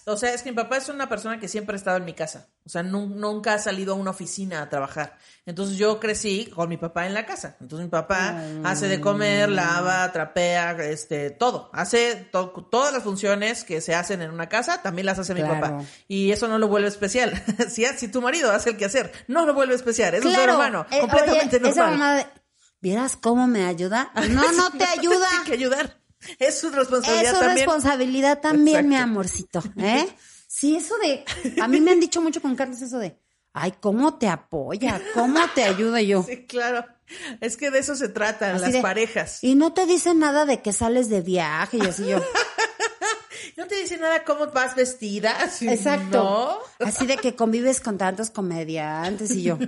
[0.07, 2.13] o sea, es que mi papá es una persona que siempre ha estado en mi
[2.15, 2.49] casa.
[2.67, 5.17] O sea, nun- nunca ha salido a una oficina a trabajar.
[5.51, 7.57] Entonces yo crecí con mi papá en la casa.
[7.61, 11.69] Entonces mi papá hace de comer, lava, trapea, este, todo.
[11.73, 15.41] Hace to- todas las funciones que se hacen en una casa, también las hace mi
[15.43, 15.61] Claro.
[15.61, 15.85] papá.
[16.09, 17.33] Y eso no lo vuelve especial.
[17.71, 20.15] si, si tu marido hace el quehacer, no lo vuelve especial.
[20.15, 21.99] Es un ser humano, eh, completamente oye, esa normal.
[21.99, 22.27] mamá de,
[22.81, 24.11] ¿vieras cómo me ayuda?
[24.31, 25.29] No, no te ayuda.
[25.29, 26.01] Tiene que ayudar.
[26.39, 27.67] Es su responsabilidad Es su también.
[27.67, 29.63] responsabilidad también, mi amorcito.
[29.79, 30.07] ¿eh?
[30.53, 31.25] Sí, eso de.
[31.63, 33.17] A mí me han dicho mucho con Carlos eso de.
[33.53, 35.01] Ay, ¿cómo te apoya?
[35.15, 36.23] ¿Cómo te ayuda yo?
[36.27, 36.87] Sí, claro.
[37.41, 39.43] Es que de eso se tratan Así las de, parejas.
[39.43, 42.21] Y no te dice nada de que sales de viaje y así yo.
[43.57, 45.33] No te dice nada cómo vas vestida.
[45.41, 46.63] Así, Exacto.
[46.79, 46.87] ¿no?
[46.87, 49.59] Así de que convives con tantos comediantes y yo.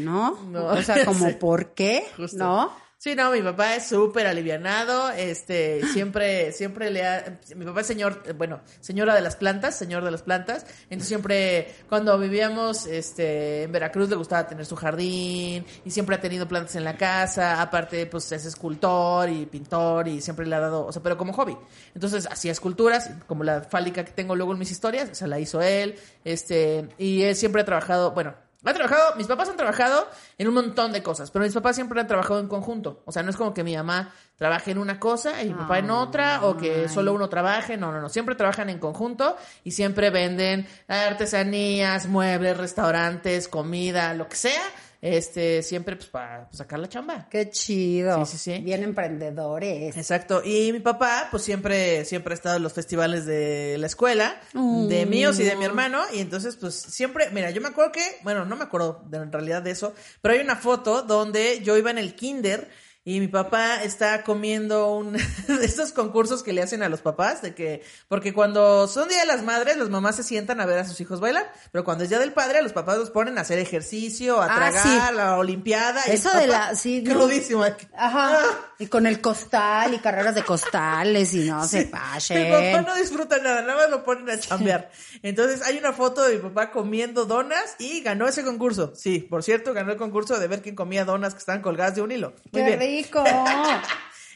[0.00, 1.38] No, No, o sea, como.
[1.38, 2.06] ¿por qué?
[2.16, 2.36] Justo.
[2.36, 2.87] ¿No?
[3.00, 7.86] Sí, no, mi papá es súper alivianado, este, siempre, siempre le ha, mi papá es
[7.86, 13.62] señor, bueno, señora de las plantas, señor de las plantas, entonces siempre, cuando vivíamos, este,
[13.62, 17.62] en Veracruz le gustaba tener su jardín, y siempre ha tenido plantas en la casa,
[17.62, 21.32] aparte, pues es escultor y pintor, y siempre le ha dado, o sea, pero como
[21.34, 21.56] hobby,
[21.94, 25.38] entonces hacía esculturas, como la fálica que tengo luego en mis historias, o sea, la
[25.38, 28.34] hizo él, este, y él siempre ha trabajado, bueno,
[28.64, 32.00] ha trabajado, mis papás han trabajado en un montón de cosas, pero mis papás siempre
[32.00, 33.02] han trabajado en conjunto.
[33.04, 35.78] O sea, no es como que mi mamá trabaje en una cosa y mi papá
[35.78, 37.76] en otra, o que solo uno trabaje.
[37.76, 38.08] No, no, no.
[38.08, 44.62] Siempre trabajan en conjunto y siempre venden artesanías, muebles, restaurantes, comida, lo que sea.
[45.00, 47.28] Este, siempre pues para sacar la chamba.
[47.30, 48.24] Qué chido.
[48.26, 48.58] Sí, sí, sí.
[48.62, 49.96] Bien emprendedores.
[49.96, 50.42] Exacto.
[50.44, 55.06] Y mi papá, pues siempre, siempre ha estado en los festivales de la escuela, de
[55.06, 56.02] míos y de mi hermano.
[56.12, 59.30] Y entonces, pues siempre, mira, yo me acuerdo que, bueno, no me acuerdo de, en
[59.30, 62.68] realidad de eso, pero hay una foto donde yo iba en el kinder
[63.10, 65.12] y mi papá está comiendo un
[65.48, 69.20] de estos concursos que le hacen a los papás, de que, porque cuando son Día
[69.20, 72.04] de las Madres, las mamás se sientan a ver a sus hijos bailar, pero cuando
[72.04, 75.16] es Día del Padre, los papás los ponen a hacer ejercicio, a Ah, tragar, sí.
[75.16, 76.02] la olimpiada.
[76.06, 77.14] y Eso de la- sí, no.
[77.14, 77.64] Crudísimo.
[77.96, 78.40] Ajá.
[78.78, 83.38] Y con el costal y carreras de costales y no se Mi papá no disfruta
[83.38, 84.90] nada, nada más lo ponen a chambear.
[85.22, 88.92] Entonces hay una foto de mi papá comiendo donas y ganó ese concurso.
[88.94, 92.02] Sí, por cierto, ganó el concurso de ver quién comía donas que estaban colgadas de
[92.02, 92.34] un hilo.
[92.52, 92.78] Muy ¡Qué bien.
[92.80, 92.97] rico!
[92.98, 93.22] rico.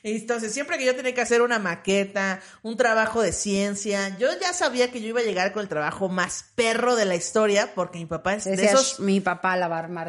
[0.03, 4.53] Entonces, siempre que yo tenía que hacer una maqueta, un trabajo de ciencia, yo ya
[4.53, 7.99] sabía que yo iba a llegar con el trabajo más perro de la historia, porque
[7.99, 9.01] mi papá es de esos...
[9.01, 9.57] mi papá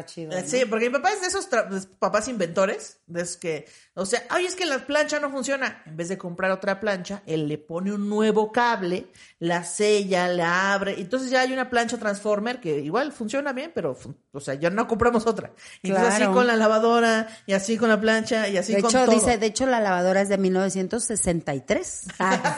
[0.06, 0.32] chido.
[0.38, 0.46] ¿no?
[0.46, 4.24] Sí, porque mi papá es de esos tra- papás inventores, de esos que, o sea,
[4.30, 5.82] ay, es que la plancha no funciona.
[5.86, 9.06] En vez de comprar otra plancha, él le pone un nuevo cable,
[9.38, 11.00] la sella, la abre.
[11.00, 13.96] Entonces ya hay una plancha transformer que igual funciona bien, pero,
[14.32, 15.52] o sea, ya no compramos otra.
[15.82, 16.32] Entonces así Claro.
[16.34, 19.14] con la lavadora, y así con la plancha, y así de con hecho, todo.
[19.14, 22.06] dice, de hecho, la lavadora es de 1963.
[22.18, 22.56] Ah,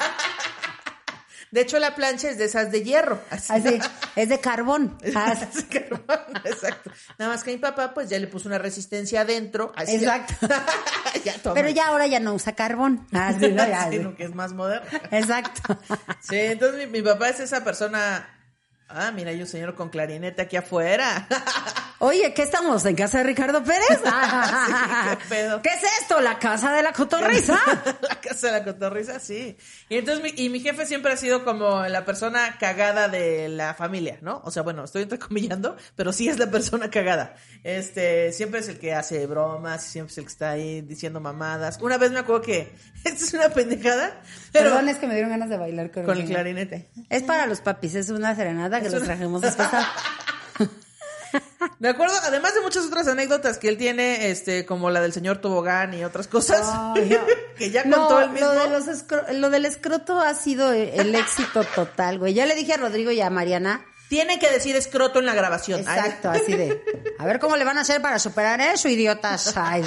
[1.50, 3.20] De hecho, la plancha es de esas de hierro.
[3.30, 3.52] Así.
[3.52, 3.78] así,
[4.16, 4.98] es de carbón.
[5.14, 6.90] Ah, Es carbón, Exacto.
[7.18, 9.72] Nada más que mi papá, pues ya le puso una resistencia adentro.
[9.76, 10.48] Así Exacto.
[11.24, 11.34] ya.
[11.54, 13.06] Pero ya ahora ya no usa carbón.
[13.12, 14.86] Ah, sí, no, ya, que es más moderno.
[15.10, 15.78] Exacto.
[16.20, 18.28] Sí, entonces mi, mi papá es esa persona.
[18.88, 21.26] Ah, mira, hay un señor con clarinete aquí afuera.
[21.98, 22.84] Oye, ¿qué estamos?
[22.84, 24.00] ¿En casa de Ricardo Pérez?
[24.02, 25.62] qué pedo.
[25.62, 26.20] ¿Qué es esto?
[26.20, 27.58] ¿La casa de la cotorriza?
[28.02, 29.56] la casa de la cotorriza, sí.
[29.88, 33.74] Y entonces mi, y mi jefe siempre ha sido como la persona cagada de la
[33.74, 34.42] familia, ¿no?
[34.44, 37.34] O sea, bueno, estoy entrecomillando, pero sí es la persona cagada.
[37.64, 41.78] Este, siempre es el que hace bromas, siempre es el que está ahí diciendo mamadas.
[41.80, 42.72] Una vez me acuerdo que,
[43.04, 44.20] esta es una pendejada,
[44.52, 46.88] pero Perdón, es que me dieron ganas de bailar con, con el clarinete.
[47.08, 49.68] Es para los papis, es una serenata que los trajimos después.
[51.78, 55.38] Me acuerdo, además de muchas otras anécdotas que él tiene, este, como la del señor
[55.38, 56.94] Tobogán y otras cosas, no.
[57.58, 58.46] que ya No, contó él mismo.
[58.46, 62.32] Lo, de los escro- lo del escroto ha sido el, el éxito total, güey.
[62.32, 63.84] Ya le dije a Rodrigo y a Mariana.
[64.08, 65.82] Tiene que decir escroto en la grabación.
[65.86, 66.80] Ay, Exacto, así de.
[67.18, 69.52] A ver cómo le van a hacer para superar eso, idiotas.
[69.56, 69.84] Ay,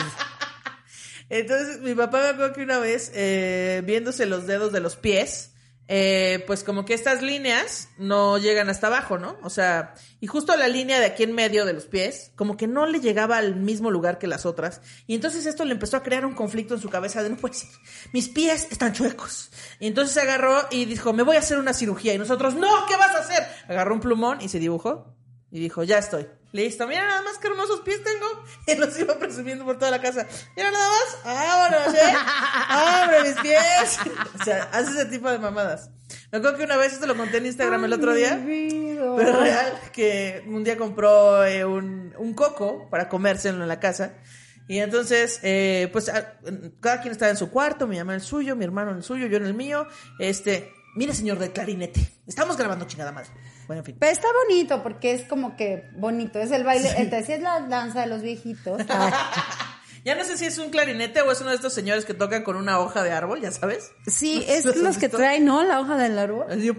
[1.29, 5.51] Entonces, mi papá me acuerdo que una vez, eh, viéndose los dedos de los pies,
[5.91, 9.37] eh, pues como que estas líneas no llegan hasta abajo, ¿no?
[9.41, 12.67] O sea, y justo la línea de aquí en medio de los pies, como que
[12.67, 14.81] no le llegaba al mismo lugar que las otras.
[15.07, 17.55] Y entonces esto le empezó a crear un conflicto en su cabeza de no puede
[17.55, 17.69] ser,
[18.13, 19.49] mis pies están chuecos.
[19.79, 22.13] Y entonces se agarró y dijo, me voy a hacer una cirugía.
[22.13, 23.47] Y nosotros, no, ¿qué vas a hacer?
[23.67, 25.18] Agarró un plumón y se dibujó.
[25.51, 26.27] Y dijo, ya estoy.
[26.51, 28.25] Listo, mira nada más que hermosos pies tengo.
[28.67, 30.27] Y los iba presumiendo por toda la casa.
[30.55, 31.17] Mira nada más.
[31.23, 32.13] Vámonos, ¿eh?
[32.69, 33.99] ¡Abre mis pies!
[34.39, 35.89] O sea, hace ese tipo de mamadas.
[36.31, 38.39] Me acuerdo que una vez, esto lo conté en Instagram el otro día.
[38.45, 44.13] Pero real, que un día compró eh, un, un coco para comérselo en la casa.
[44.67, 46.33] Y entonces, eh, pues, a-
[46.79, 49.03] cada quien estaba en su cuarto, mi mamá en el suyo, mi hermano en el
[49.03, 49.87] suyo, yo en el mío.
[50.19, 53.29] Este, mire señor del clarinete, estamos grabando chingada madre.
[53.69, 53.97] Bueno, en fin.
[53.99, 56.39] Pero está bonito porque es como que bonito.
[56.39, 56.89] Es el baile.
[56.97, 58.81] Entonces, sí es la danza de los viejitos.
[60.05, 62.41] Ya no sé si es un clarinete o es uno de estos señores que tocan
[62.43, 63.91] con una hoja de árbol, ya sabes.
[64.07, 65.61] Sí, ¿Los es los que traen, ¿no?
[65.63, 66.45] La hoja del árbol.
[66.49, 66.71] Así, Y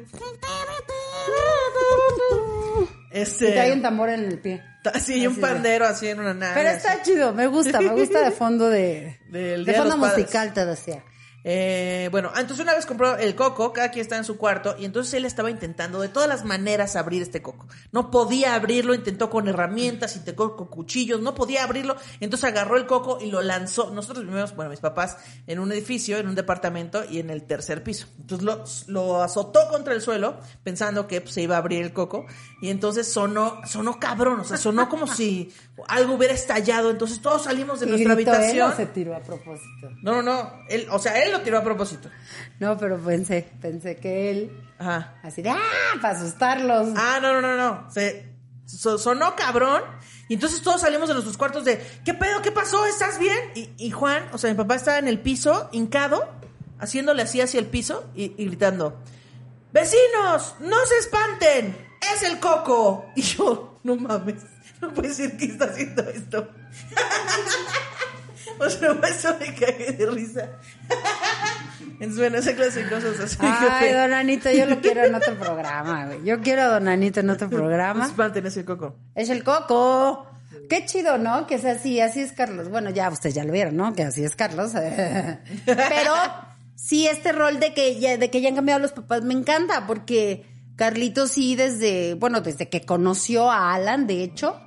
[3.13, 4.65] Este, trae un tambor en el pie.
[4.93, 6.55] así y un así de- pandero así en una nave.
[6.55, 6.77] Pero así.
[6.79, 11.05] está chido, me gusta, me gusta de fondo de, Del de fondo musical, te decía.
[11.43, 14.77] Eh, bueno, ah, entonces una vez compró el coco, cada quien estaba en su cuarto,
[14.79, 17.67] y entonces él estaba intentando de todas las maneras abrir este coco.
[17.93, 22.87] No podía abrirlo, intentó con herramientas, intentó con cuchillos, no podía abrirlo, entonces agarró el
[22.87, 23.91] coco y lo lanzó.
[23.91, 27.83] Nosotros vivimos, bueno, mis papás, en un edificio, en un departamento y en el tercer
[27.83, 28.07] piso.
[28.19, 31.93] Entonces lo, lo azotó contra el suelo, pensando que pues, se iba a abrir el
[31.93, 32.27] coco,
[32.61, 35.53] y entonces sonó, sonó cabrón, o sea, sonó como si
[35.89, 38.73] algo hubiera estallado, entonces todos salimos de ¿Y nuestra gritó él habitación.
[38.73, 39.91] o se tiró a propósito?
[40.03, 42.09] No, no, no, él, o sea, él lo tiró a propósito.
[42.59, 45.15] No, pero pensé, pensé que él, Ajá.
[45.23, 45.59] así de, ¡ah!
[46.01, 46.89] Para asustarlos.
[46.97, 47.91] Ah, no, no, no, no.
[47.91, 48.33] Se,
[48.67, 49.83] so- sonó cabrón.
[50.29, 52.41] Y entonces todos salimos de nuestros cuartos de, ¿qué pedo?
[52.43, 52.87] ¿Qué pasó?
[52.87, 53.39] ¿Estás bien?
[53.55, 56.29] Y, y Juan, o sea, mi papá estaba en el piso, hincado,
[56.79, 59.01] haciéndole así hacia el piso y, y gritando,
[59.73, 60.55] ¡Vecinos!
[60.61, 61.77] ¡No se espanten!
[62.15, 63.07] ¡Es el coco!
[63.17, 64.37] Y yo, no mames,
[64.81, 66.49] no puede ser que está haciendo esto.
[68.61, 70.49] o sea, eso me cagué de risa.
[72.17, 73.37] Bueno, esa clase de cosas así.
[73.41, 76.25] Ay, don Anito, yo lo quiero en otro programa, güey.
[76.25, 78.11] Yo quiero a don Anito en otro programa.
[78.43, 78.97] es el coco.
[79.15, 80.27] Es el coco.
[80.71, 81.47] Qué chido, ¿no?
[81.47, 82.71] Que es así, así es Carlos.
[82.71, 83.93] Bueno, ya ustedes ya lo vieron, ¿no?
[83.93, 84.73] Que así es Carlos.
[85.67, 86.15] Pero
[86.75, 89.87] sí, este rol de que ya, de que ya han cambiado los papás me encanta,
[89.87, 90.47] porque
[90.77, 94.59] Carlitos sí desde, bueno, desde que conoció a Alan, de hecho,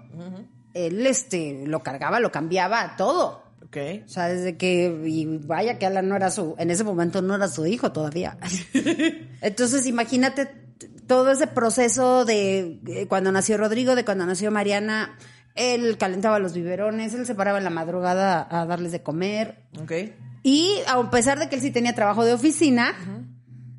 [0.73, 3.42] él este lo cargaba, lo cambiaba, todo.
[3.73, 4.03] Ok.
[4.05, 7.33] O sea, desde que, y vaya que Alan no era su, en ese momento no
[7.33, 8.37] era su hijo todavía.
[9.41, 10.47] Entonces, imagínate
[11.07, 15.17] todo ese proceso de eh, cuando nació Rodrigo, de cuando nació Mariana,
[15.55, 19.63] él calentaba los biberones, él se paraba en la madrugada a darles de comer.
[19.81, 19.91] Ok.
[20.43, 22.93] Y a pesar de que él sí tenía trabajo de oficina,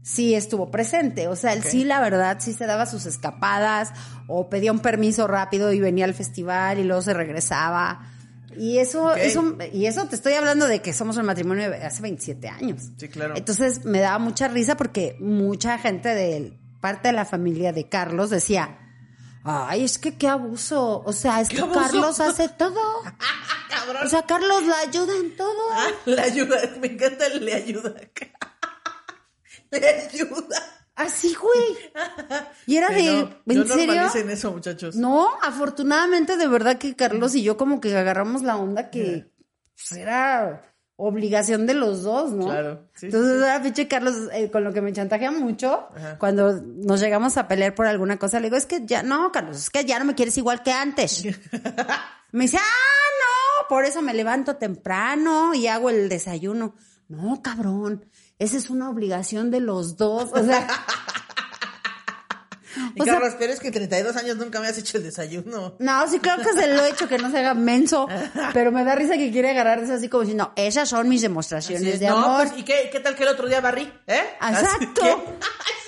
[0.03, 1.29] sí estuvo presente.
[1.29, 3.93] O sea, él sí, la verdad, sí se daba sus escapadas
[4.27, 8.14] o pedía un permiso rápido y venía al festival y luego se regresaba.
[8.59, 12.03] Y eso, eso, y eso te estoy hablando de que somos un matrimonio de hace
[12.03, 12.83] 27 años.
[12.97, 13.35] Sí, claro.
[13.37, 18.31] Entonces me daba mucha risa porque mucha gente de parte de la familia de Carlos
[18.31, 18.79] decía,
[19.45, 21.03] ay, es que qué abuso.
[21.05, 21.81] O sea, es ¿Qué que abuso?
[21.81, 22.81] Carlos hace todo.
[23.69, 24.07] Cabrón.
[24.07, 25.71] O sea, Carlos la ayuda en todo.
[25.73, 27.95] Ah, le ayuda, me encanta le ayuda.
[29.71, 30.74] le ayuda.
[30.97, 31.77] Así, güey.
[32.67, 34.31] Y era Que de, no, ¿en no serio?
[34.31, 34.95] eso, muchachos.
[34.97, 39.27] No, afortunadamente de verdad que Carlos y yo como que agarramos la onda que
[39.75, 40.63] pues, era
[40.97, 42.45] obligación de los dos, ¿no?
[42.47, 46.19] Claro, sí, Entonces ahora pinche Carlos, eh, con lo que me chantajea mucho, Ajá.
[46.19, 49.57] cuando nos llegamos a pelear por alguna cosa, le digo, es que ya, no, Carlos,
[49.57, 51.25] es que ya no me quieres igual que antes.
[52.33, 56.77] me dice, ah, no, por eso me levanto temprano y hago el desayuno.
[57.09, 58.07] No, cabrón,
[58.39, 60.31] esa es una obligación de los dos.
[60.33, 60.67] O sea,
[62.95, 65.77] Y o sea- Carlos, pero es que 32 años nunca me has hecho el desayuno.
[65.79, 68.09] No, sí, claro que se lo he hecho, que no se haga menso.
[68.53, 71.95] Pero me da risa que quiere agarrar eso así como diciendo, esas son mis demostraciones
[71.95, 72.01] es.
[72.01, 72.49] de no, amor.
[72.49, 73.93] pues, ¿y qué, qué tal que el otro día barrí?
[74.07, 74.23] ¿Eh?
[74.41, 75.37] Exacto.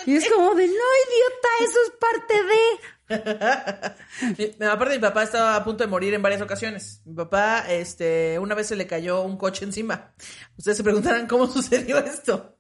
[0.07, 2.96] Y es como de, no, idiota, eso es parte de.
[4.59, 7.03] Mi- Aparte, mi papá estaba a punto de morir en varias ocasiones.
[7.05, 10.13] Mi papá, este, una vez se le cayó un coche encima.
[10.57, 12.59] Ustedes se preguntarán cómo sucedió esto.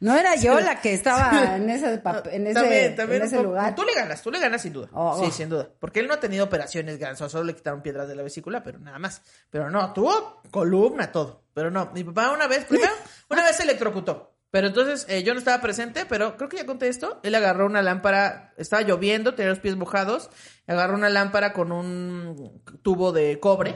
[0.00, 3.36] No era yo la que estaba en ese, pap- en ese, También- también en ese
[3.36, 3.74] un poco- lugar.
[3.74, 4.88] Tú le ganas, tú le ganas sin duda.
[4.92, 5.30] Oh, sí, oh.
[5.32, 5.68] sin duda.
[5.78, 8.78] Porque él no ha tenido operaciones grandes, solo le quitaron piedras de la vesícula, pero
[8.80, 9.22] nada más.
[9.50, 11.44] Pero no, tuvo columna, todo.
[11.54, 12.92] Pero no, mi papá una vez, primero,
[13.30, 14.31] una vez se electrocutó.
[14.52, 17.18] Pero entonces eh, yo no estaba presente, pero creo que ya conté esto.
[17.24, 20.28] Él agarró una lámpara, estaba lloviendo, tenía los pies mojados,
[20.66, 23.74] agarró una lámpara con un tubo de cobre.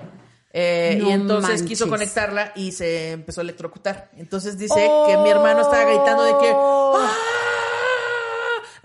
[0.53, 1.67] eh, No y entonces manches.
[1.67, 4.11] quiso conectarla y se empezó a electrocutar.
[4.17, 6.95] Entonces dice que mi hermano estaba gritando de que Oh.
[6.99, 7.17] ¡Ah!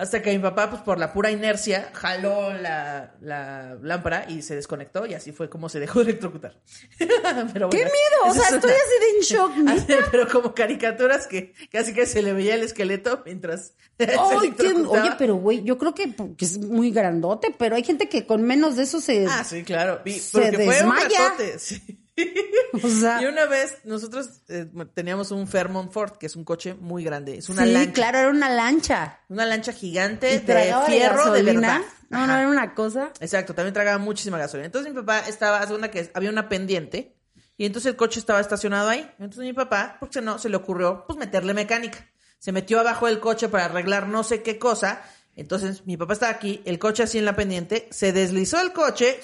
[0.01, 4.55] Hasta que mi papá, pues por la pura inercia, jaló la, la lámpara y se
[4.55, 6.59] desconectó y así fue como se dejó de electrocutar.
[7.53, 7.91] Pero ¡Qué miedo!
[8.25, 9.57] O sea, es estoy así de en shock.
[9.87, 10.07] ¿neta?
[10.09, 14.73] Pero como caricaturas que casi que se le veía el esqueleto mientras se Ay, qué-.
[14.73, 18.41] Oye, pero güey, yo creo que, que es muy grandote, pero hay gente que con
[18.41, 19.27] menos de eso se...
[19.27, 20.01] Ah, sí, claro.
[20.03, 21.29] Y- Se porque fue un desmaya.
[21.29, 22.00] ratote, sí.
[22.83, 26.73] o sea, Y una vez nosotros eh, teníamos un Fairmont Ford, que es un coche
[26.73, 27.37] muy grande.
[27.37, 27.93] Es una sí, lancha.
[27.93, 29.19] claro, era una lancha.
[29.29, 31.81] Una lancha Y gigante de fierro de, verdad.
[32.09, 33.11] No, no, era una cosa.
[33.19, 34.65] Exacto, también tragaba muchísima gasolina.
[34.65, 37.15] Entonces mi papá estaba, hace una que había una pendiente
[37.57, 39.09] y entonces el coche estaba estacionado ahí.
[39.19, 42.09] Entonces mi papá, porque no, se le ocurrió pues meterle mecánica.
[42.39, 45.03] Se metió abajo del coche para arreglar no sé qué cosa.
[45.35, 49.19] Entonces mi papá estaba aquí, el coche así en la pendiente, se deslizó el coche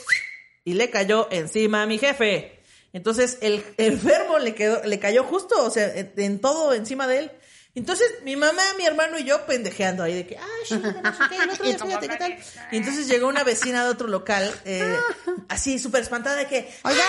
[0.64, 2.57] y le cayó encima a mi jefe.
[2.94, 7.32] Entonces el enfermo le quedó, le cayó justo, o sea, en, todo encima de él.
[7.76, 11.20] Entonces mi mamá, mi hermano y yo pendejeando ahí de que, ay, sí, no sé
[11.30, 12.38] qué, el otro día, fíjate qué tal.
[12.72, 14.98] Y entonces llegó una vecina de otro local, eh,
[15.50, 17.04] así súper espantada de que, Oiga,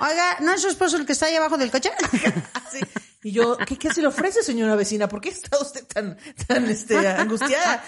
[0.00, 1.90] oiga, ¿no es su esposo el que está ahí abajo del coche?
[2.54, 2.80] así.
[3.26, 5.08] Y yo, ¿qué, qué se le ofrece, señora vecina?
[5.08, 7.82] ¿Por qué está usted tan, tan, este, angustiada?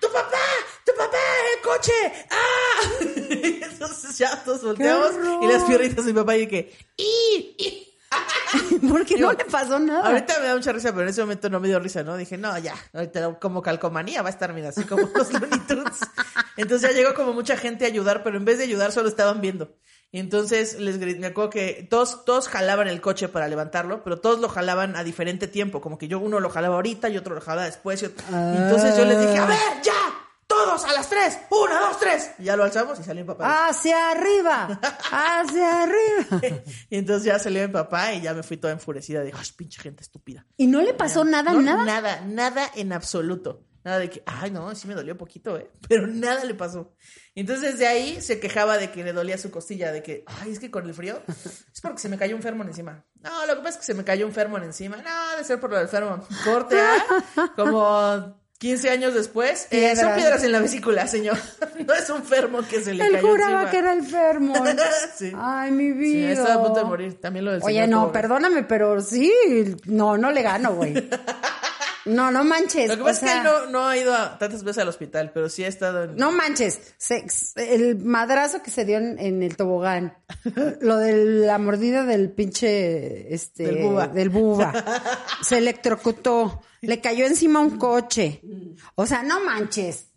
[0.00, 0.38] ¡Tu papá!
[0.86, 1.18] ¡Tu papá!
[1.56, 2.26] ¡El coche!
[2.30, 2.80] ¡Ah!
[3.80, 5.12] Entonces ya todos volteamos
[5.42, 7.54] y las piernitas de mi papá y que, ¡y!
[7.58, 7.86] y".
[8.90, 10.08] Porque no le pasó nada.
[10.08, 12.16] Ahorita me da mucha risa, pero en ese momento no me dio risa, ¿no?
[12.16, 15.98] Dije, no, ya, ahorita como calcomanía va a estar, mira, así como los Looney Tunes.
[16.56, 19.40] Entonces ya llegó como mucha gente a ayudar, pero en vez de ayudar solo estaban
[19.40, 19.76] viendo.
[20.12, 24.18] Y entonces les grité, me acuerdo que todos, todos jalaban el coche para levantarlo, pero
[24.20, 27.36] todos lo jalaban a diferente tiempo, como que yo uno lo jalaba ahorita y otro
[27.36, 28.02] lo jalaba después.
[28.02, 29.92] y otro- entonces yo les dije, a ver, ya,
[30.64, 32.32] todos a las tres, una, dos, tres.
[32.38, 33.68] Y ya lo alzamos y salió mi papá.
[33.68, 36.40] Hacia arriba, hacia arriba.
[36.90, 39.22] Y entonces ya salió mi papá y ya me fui toda enfurecida.
[39.22, 40.46] Dije, ay, pinche gente estúpida.
[40.56, 41.84] ¿Y no le pasó nada, No, nada?
[41.84, 43.64] Nada, nada en absoluto.
[43.82, 45.70] Nada de que, ay, no, sí me dolió poquito, ¿eh?
[45.88, 46.94] Pero nada le pasó.
[47.34, 50.58] Entonces de ahí se quejaba de que le dolía su costilla, de que, ay, es
[50.58, 53.04] que con el frío es porque se me cayó un fermón encima.
[53.20, 54.98] No, lo que pasa es que se me cayó un fermón encima.
[54.98, 56.22] No, de ser por lo del fermón.
[56.44, 59.66] Corte A, como 15 años después.
[59.70, 60.44] eh, son Piedras.
[60.44, 61.36] en la vesícula, señor.
[61.86, 63.70] No es un fermo que se le Él cayó juraba encima.
[63.70, 64.54] que era el fermo.
[65.16, 65.32] Sí.
[65.36, 66.32] Ay, mi Sí, vida.
[66.32, 67.20] estaba a punto de morir.
[67.20, 69.32] También lo del Oye, señor no, perdóname, pero sí,
[69.86, 70.94] no, no le gano, güey.
[72.06, 72.88] No, no manches.
[72.88, 74.88] Lo que o pasa es que él no, no ha ido a- tantas veces al
[74.88, 76.16] hospital, pero sí ha estado en...
[76.16, 80.16] No manches, se- el madrazo que se dio en, en el tobogán,
[80.80, 84.08] lo de la mordida del pinche, este, Del buba.
[84.08, 84.72] del buba,
[85.42, 88.42] se electrocutó, le cayó encima un coche,
[88.94, 90.10] o sea, no manches,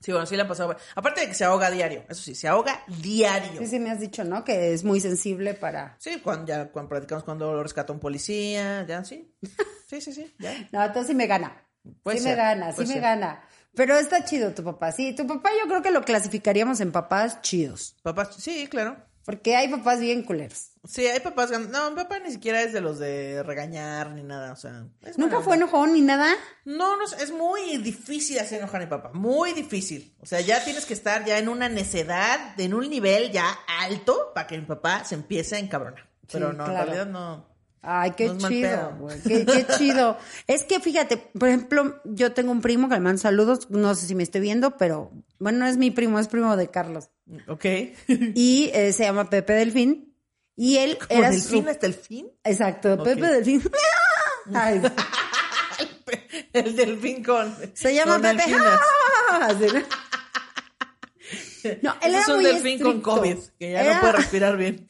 [0.00, 0.76] Sí, bueno, sí le ha pasado.
[0.94, 3.60] Aparte de que se ahoga diario, eso sí, se ahoga diario.
[3.60, 4.44] Sí, sí me has dicho, ¿no?
[4.44, 5.96] Que es muy sensible para...
[5.98, 9.34] Sí, cuando ya cuando platicamos cuando lo rescata un policía, ya, sí.
[9.88, 10.68] Sí, sí, sí, ya.
[10.72, 11.64] No, entonces sí me gana.
[12.02, 13.42] Puede sí ser, me gana, sí me gana.
[13.74, 14.92] Pero está chido tu papá.
[14.92, 17.96] Sí, tu papá yo creo que lo clasificaríamos en papás chidos.
[18.02, 18.96] Papás, sí, claro.
[19.28, 20.70] Porque hay papás bien culeros.
[20.86, 21.50] Sí, hay papás.
[21.50, 24.86] No, mi papá ni siquiera es de los de regañar ni nada, o sea.
[25.18, 26.34] ¿Nunca fue enojón ni nada?
[26.64, 29.10] No, no, es muy difícil hacer enojar a mi papá.
[29.12, 30.16] Muy difícil.
[30.20, 33.44] O sea, ya tienes que estar ya en una necedad, en un nivel ya
[33.82, 36.08] alto, para que mi papá se empiece a encabronar.
[36.32, 36.80] Pero Sí, no, claro.
[36.80, 37.47] en realidad no.
[37.82, 39.20] Ay, qué chido, güey.
[39.22, 40.18] Qué, qué chido.
[40.46, 44.06] Es que fíjate, por ejemplo, yo tengo un primo que le mando saludos, no sé
[44.06, 47.10] si me estoy viendo, pero bueno, no es mi primo, es primo de Carlos.
[47.46, 47.64] Ok.
[48.34, 50.14] Y eh, se llama Pepe Delfín.
[50.56, 52.26] Y él ¿Como era del su- fin hasta el fin?
[52.42, 53.02] Exacto.
[53.04, 53.62] Pepe Delfín.
[54.54, 54.82] Ay,
[56.52, 57.54] El delfín con.
[57.74, 58.42] se llama con Pepe.
[61.82, 61.94] ¿no?
[62.00, 63.00] Él era es un muy delfín con.
[63.02, 64.88] COVID, que ya Era- no puede respirar bien.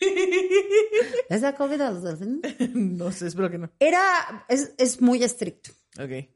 [1.28, 2.40] ¿Es la COVID a los delfines?
[2.74, 3.70] no sé, espero que no.
[3.78, 5.70] Era, es, es muy estricto.
[6.00, 6.28] Ok.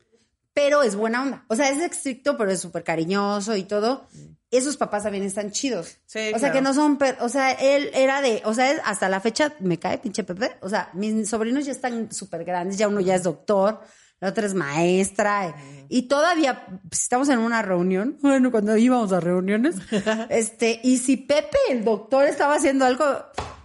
[0.54, 1.44] pero es buena onda.
[1.48, 4.06] O sea, es estricto, pero es súper cariñoso y todo.
[4.50, 5.96] Esos papás también están chidos.
[6.04, 6.54] Sí, o sea, claro.
[6.54, 9.54] que no son, per- o sea, él era de, o sea, él hasta la fecha
[9.60, 10.56] me cae pinche Pepe.
[10.60, 13.80] O sea, mis sobrinos ya están súper grandes, ya uno ya es doctor,
[14.20, 15.56] la otra es maestra.
[15.88, 19.76] Y todavía pues, estamos en una reunión, bueno, cuando íbamos a reuniones,
[20.28, 23.04] este, y si Pepe, el doctor, estaba haciendo algo,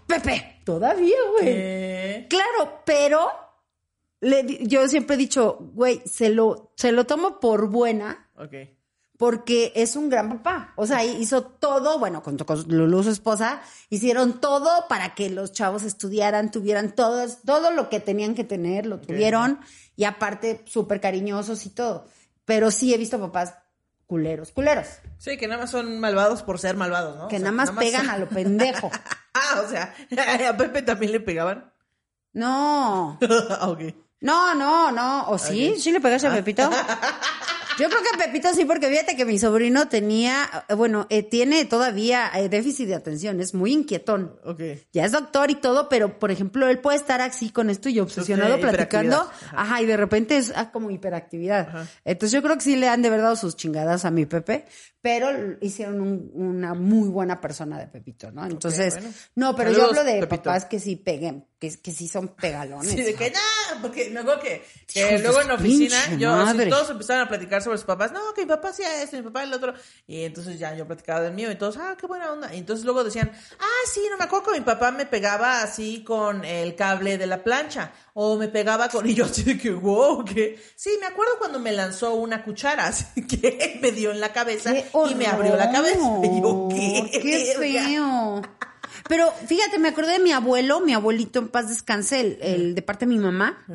[0.07, 2.27] Pepe, todavía, güey.
[2.27, 3.29] Claro, pero
[4.21, 8.53] le yo siempre he dicho, güey, se lo, se lo tomo por buena ok.
[9.17, 10.73] porque es un gran papá.
[10.75, 15.51] O sea, hizo todo, bueno, con, con Lulu, su esposa, hicieron todo para que los
[15.51, 19.59] chavos estudiaran, tuvieran todo, todo lo que tenían que tener, lo tuvieron.
[19.95, 22.07] Y aparte, súper cariñosos y todo.
[22.45, 23.55] Pero sí he visto papás
[24.07, 24.87] culeros, culeros,
[25.17, 27.27] Sí, que nada más son malvados por ser malvados, ¿no?
[27.27, 28.89] que O sea, nada más pegan a lo pendejo.
[29.49, 29.93] Ah, o sea,
[30.49, 31.71] a Pepe también le pegaban.
[32.33, 33.17] No.
[33.49, 33.81] Ah, ok.
[34.19, 35.29] No, no, no.
[35.29, 35.75] ¿O sí?
[35.77, 36.69] ¿Sí le pegaste a Pepito?
[37.79, 42.31] Yo creo que Pepito sí, porque fíjate que mi sobrino tenía, bueno, eh, tiene todavía
[42.35, 44.35] eh, déficit de atención, es muy inquietón.
[44.43, 44.61] Ok.
[44.93, 47.99] Ya es doctor y todo, pero por ejemplo, él puede estar así con esto y
[47.99, 49.29] obsesionado platicando.
[49.53, 49.81] Ajá.
[49.81, 51.67] y de repente es ah, como hiperactividad.
[51.69, 51.87] Ajá.
[52.03, 54.65] Entonces yo creo que sí le han de verdad sus chingadas a mi Pepe,
[55.01, 55.29] pero
[55.61, 58.45] hicieron un- una muy buena persona de Pepito, ¿no?
[58.45, 59.09] Entonces, bueno.
[59.35, 60.43] no, pero Saludos, yo hablo de Pepito.
[60.43, 62.91] papás que sí peguen, que, que sí son pegalones.
[62.91, 64.63] Sí, de que no, porque me acuerdo que,
[65.21, 68.11] luego en la oficina, yo, así, todos empezaron a platicar sobre sus papás.
[68.11, 69.73] No, que mi papá hacía esto, mi papá el otro.
[70.05, 72.53] Y entonces ya yo platicaba del mío y todos, ah, qué buena onda.
[72.53, 76.03] Y entonces luego decían, ah, sí, no me acuerdo que mi papá me pegaba así
[76.03, 77.91] con el cable de la plancha.
[78.13, 79.07] O me pegaba con.
[79.07, 80.59] Y yo así de que, wow, que.
[80.75, 84.73] Sí, me acuerdo cuando me lanzó una cuchara, así que me dio en la cabeza
[84.73, 86.19] ¡Qué y me abrió la cabeza.
[86.23, 86.67] Y yo!
[86.69, 87.19] ¿qué?
[87.21, 87.83] ¡Qué verga?".
[87.83, 88.41] feo!
[89.07, 92.81] Pero fíjate, me acordé de mi abuelo, mi abuelito en paz descanse, el, el de
[92.81, 93.65] parte de mi mamá.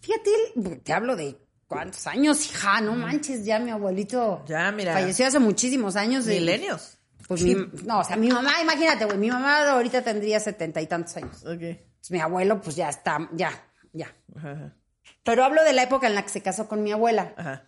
[0.00, 1.36] Fíjate, él- te hablo de
[1.66, 4.92] cuántos años, hija, no manches, ya mi abuelito Ya, mira.
[4.94, 6.26] falleció hace muchísimos años.
[6.26, 6.98] Milenios.
[7.28, 7.54] Pues mi-
[7.84, 11.42] no, o sea, mi mamá, imagínate, güey, mi mamá ahorita tendría setenta y tantos años.
[11.44, 11.60] Ok.
[12.00, 13.50] Pues mi abuelo, pues ya está, ya,
[13.92, 14.14] ya.
[14.36, 14.76] Ajá, ajá.
[15.22, 17.32] Pero hablo de la época en la que se casó con mi abuela.
[17.36, 17.66] Ajá.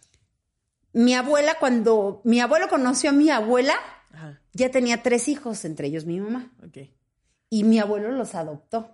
[0.92, 3.74] Mi abuela, cuando mi abuelo conoció a mi abuela,
[4.12, 4.40] Ajá.
[4.57, 6.52] Ya tenía tres hijos, entre ellos mi mamá.
[6.66, 6.88] Ok.
[7.50, 8.90] Y mi abuelo los adoptó.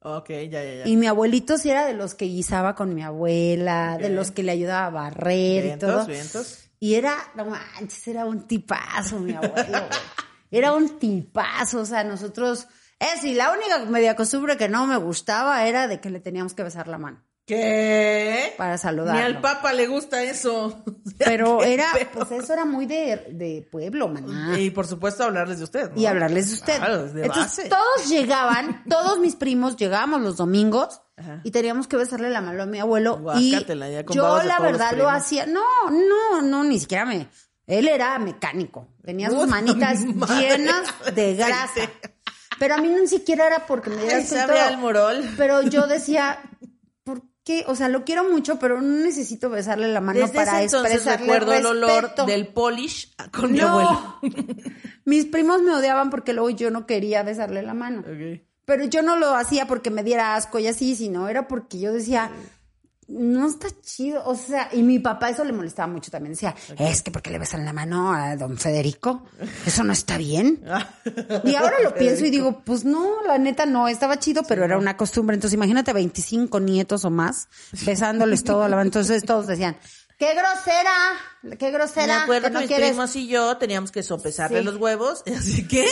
[0.00, 0.86] Ok, ya, ya, ya.
[0.86, 4.42] Y mi abuelito sí era de los que guisaba con mi abuela, de los que
[4.42, 6.04] le ayudaba a barrer y todo.
[6.04, 6.68] vientos.
[6.78, 9.86] Y era, no manches, era un tipazo mi abuelo.
[10.50, 12.68] Era un tipazo, o sea, nosotros...
[13.00, 16.54] Es, y la única media costumbre que no me gustaba era de que le teníamos
[16.54, 18.54] que besar la mano ¿Qué?
[18.56, 19.20] para saludarlo.
[19.20, 20.82] Ni al Papa le gusta eso.
[21.18, 22.08] Pero ¿Qué era, pedo?
[22.26, 24.58] pues eso era muy de, de pueblo, maná.
[24.58, 25.90] Y por supuesto hablarles de usted.
[25.90, 26.00] ¿no?
[26.00, 26.76] y hablarles de usted.
[26.78, 27.68] Claro, de Entonces, base.
[27.68, 31.40] todos llegaban, todos mis primos llegábamos los domingos Ajá.
[31.44, 33.18] y teníamos que besarle la mano a mi abuelo.
[33.36, 35.46] y Guácatela, con yo la verdad lo hacía.
[35.46, 37.28] No, no, no, ni siquiera me.
[37.66, 38.88] Él era mecánico.
[39.04, 40.56] Tenía sus manitas madre.
[40.58, 41.90] llenas de grasa.
[42.58, 45.34] Pero a mí ni siquiera era porque me diera y.
[45.36, 46.38] Pero yo decía,
[47.44, 47.64] ¿por qué?
[47.68, 50.94] O sea, lo quiero mucho, pero no necesito besarle la mano Desde para ese entonces
[50.96, 53.68] expresarle recuerdo el olor del polish con mi No.
[53.68, 54.16] abuelo.
[55.04, 58.02] Mis primos me odiaban porque luego yo no quería besarle la mano.
[58.64, 61.92] Pero yo no lo hacía porque me diera asco y así, sino era porque yo
[61.92, 62.30] decía,
[63.08, 64.22] no está chido.
[64.26, 66.32] O sea, y mi papá eso le molestaba mucho también.
[66.32, 69.24] Decía, es que porque le besan la mano a don Federico,
[69.66, 70.62] eso no está bien.
[71.44, 74.78] Y ahora lo pienso y digo, pues no, la neta no, estaba chido, pero era
[74.78, 75.34] una costumbre.
[75.34, 77.48] Entonces imagínate 25 nietos o más
[77.84, 78.86] besándoles todo a la mano.
[78.88, 79.76] Entonces todos decían,
[80.18, 81.56] ¡Qué grosera!
[81.58, 82.06] ¡Qué grosera!
[82.18, 82.88] Me acuerdo que que no mis quieres...
[82.90, 84.64] primos y yo teníamos que sopesarle Sí.
[84.64, 85.22] los huevos.
[85.36, 85.86] Así que.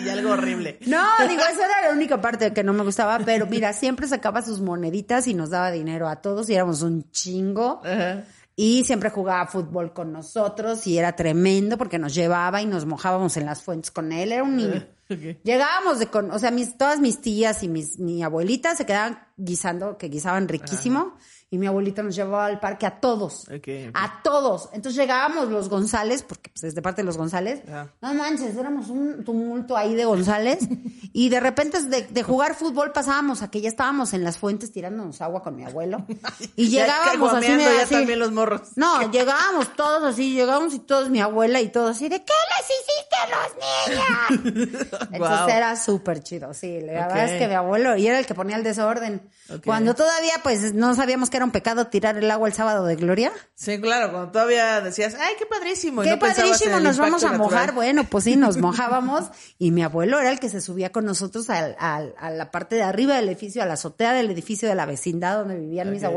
[0.00, 0.78] Así, algo horrible.
[0.86, 4.42] No, digo, esa era la única parte que no me gustaba, pero mira, siempre sacaba
[4.42, 7.80] sus moneditas y nos daba dinero a todos y éramos un chingo.
[7.84, 8.24] Ajá.
[8.60, 13.36] Y siempre jugaba fútbol con nosotros y era tremendo porque nos llevaba y nos mojábamos
[13.36, 14.32] en las fuentes con él.
[14.32, 14.84] Era un niño.
[15.08, 15.38] Ok.
[15.44, 19.20] Llegábamos de con, o sea, mis, todas mis tías y mis, mi abuelita se quedaban
[19.36, 21.16] guisando, que guisaban riquísimo.
[21.50, 23.46] Y mi abuelita nos llevaba al parque a todos.
[23.94, 24.68] A todos.
[24.74, 27.62] Entonces llegábamos los González, porque pues, es de parte de los González.
[27.66, 27.88] Ajá.
[28.02, 30.58] No manches, éramos un tumulto ahí de González.
[31.14, 34.72] y de repente de, de jugar fútbol pasábamos a que ya estábamos en las fuentes
[34.72, 36.04] tirándonos agua con mi abuelo.
[36.56, 37.94] Y Ya llegábamos así, ya así.
[37.94, 38.60] también los morros.
[38.76, 42.66] No, llegábamos todos así, llegábamos y todos, mi abuela y todos así, ¿de qué les
[42.78, 44.98] hiciste a los niños?
[45.12, 46.80] Entonces era súper chido, sí.
[46.80, 49.22] La verdad es que mi abuelo, y era el que ponía el desorden.
[49.64, 52.96] Cuando todavía, pues, no sabíamos que era un pecado tirar el agua el sábado de
[52.96, 53.32] gloria.
[53.54, 56.02] Sí, claro, cuando todavía decías, ay, qué padrísimo.
[56.02, 57.72] y Qué no padrísimo, nos vamos a mojar.
[57.72, 59.24] Bueno, pues sí, nos mojábamos.
[59.58, 62.76] Y mi abuelo era el que se subía con nosotros al- al- a la parte
[62.76, 66.02] de arriba del edificio, a la azotea del edificio de la vecindad donde vivían mis
[66.04, 66.10] Ok.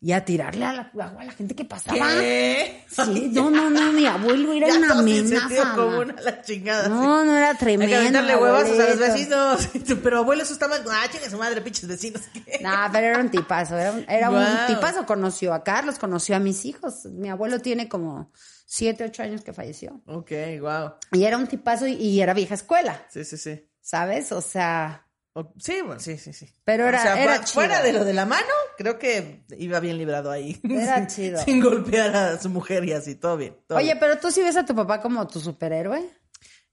[0.00, 1.96] Y a tirarle a la, agua a la gente que pasaba.
[1.98, 2.84] ¿Qué?
[2.88, 5.74] Sí, no, no, no, mi abuelo era Ya una amenaza.
[6.22, 6.88] la chingada.
[6.88, 7.90] No, no era Hay tremendo.
[7.90, 9.68] que aventarle huevazos a los vecinos.
[10.02, 10.84] Pero abuelo, eso está mal.
[10.90, 12.22] Ah, chinga su madre, pinches vecinos.
[12.60, 14.66] No, pero era un tipazo, era, un, era un Guau.
[14.68, 15.06] tipazo.
[15.06, 17.06] Conoció a Carlos, conoció a mis hijos.
[17.06, 18.30] Mi abuelo tiene como
[18.66, 20.00] siete, ocho años que falleció.
[20.06, 20.92] Ok, wow.
[21.12, 23.68] Y era un tipazo y, y era vieja escuela, Sí, sí, sí.
[23.80, 24.32] ¿sabes?
[24.32, 25.05] O sea,
[25.58, 26.48] sí, bueno, sí, sí, sí.
[26.64, 27.86] Pero era- O sea, era fu- fuera chido.
[27.86, 28.46] de lo de la mano,
[28.78, 30.60] creo que iba bien librado ahí.
[30.68, 31.42] Era Sin- chido.
[31.44, 33.56] Sin golpear a su mujer y así, todo bien.
[33.66, 33.98] todo oye, bien.
[33.98, 36.08] pero tú sí ves a tu papá como tu superhéroe.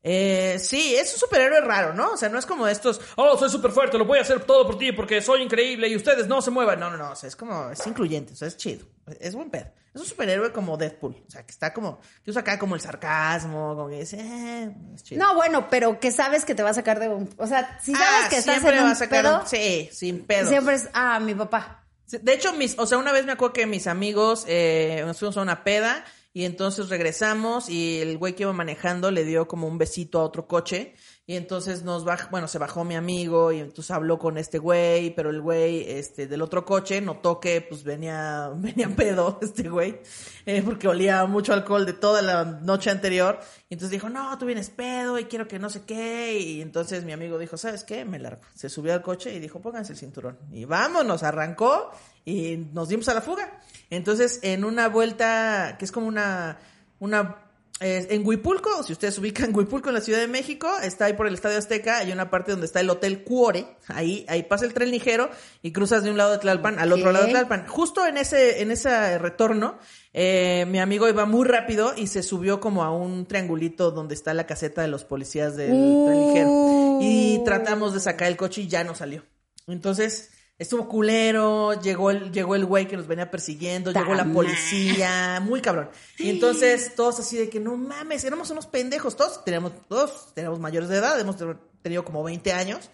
[0.05, 2.11] Eh, sí, es un superhéroe raro, ¿no?
[2.11, 4.66] O sea, no es como estos, Oh, soy súper fuerte, lo voy a hacer todo
[4.66, 6.80] por ti porque soy increíble y ustedes no se muevan.
[6.80, 8.86] no, no, no, o sea, es como, es incluyente, o sea, es chido,
[9.20, 9.72] es buen pedo.
[9.93, 12.81] Es un superhéroe como Deadpool, o sea, que está como, que usa acá como el
[12.81, 15.23] sarcasmo, como que dice, eh, es chido.
[15.23, 17.29] No, bueno, pero que sabes que te va a sacar de un...
[17.37, 19.47] O sea, si sabes Ah, que estás siempre en va un a sacar pedo, un-
[19.47, 20.49] sí, sin pedo.
[20.49, 21.85] siempre es, ah, mi papá.
[22.09, 25.37] De hecho, mis, o sea, una vez me acuerdo que mis amigos eh, nos fuimos
[25.37, 29.67] a una peda y entonces regresamos y el güey que iba manejando le dio como
[29.67, 30.95] un besito a otro coche
[31.26, 35.15] y entonces nos baj, bueno, se bajó mi amigo y entonces habló con este güey,
[35.15, 40.01] pero el güey este del otro coche notó que pues venía venía pedo este güey,
[40.45, 44.45] eh, porque olía mucho alcohol de toda la noche anterior y entonces dijo, "No, tú
[44.45, 48.03] vienes pedo y quiero que no sé qué." Y entonces mi amigo dijo, "¿Sabes qué?
[48.03, 51.91] Me largo." Se subió al coche y dijo, "Pónganse el cinturón." Y vámonos, arrancó
[52.26, 53.61] y nos dimos a la fuga.
[53.89, 56.59] Entonces, en una vuelta que es como una
[56.99, 57.42] una
[57.84, 61.27] eh, en Huipulco, si ustedes ubican Huipulco en la Ciudad de México, está ahí por
[61.27, 64.73] el Estadio Azteca, hay una parte donde está el Hotel Cuore, ahí, ahí pasa el
[64.73, 65.29] tren ligero
[65.61, 67.67] y cruzas de un lado de Tlalpan al otro lado de Tlalpan.
[67.67, 69.77] Justo en ese, en ese retorno,
[70.13, 74.34] eh, mi amigo iba muy rápido y se subió como a un triangulito donde está
[74.34, 76.99] la caseta de los policías del tren ligero.
[77.01, 79.23] Y tratamos de sacar el coche y ya no salió.
[79.67, 85.41] Entonces, estuvo culero, llegó el, llegó el güey que nos venía persiguiendo, llegó la policía,
[85.43, 85.89] muy cabrón.
[86.18, 90.60] Y entonces, todos así de que no mames, éramos unos pendejos, todos teníamos, todos teníamos
[90.60, 91.38] mayores de edad, hemos
[91.82, 92.89] tenido como 20 años,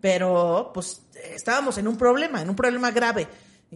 [0.00, 1.02] pero pues
[1.34, 3.28] estábamos en un problema, en un problema grave.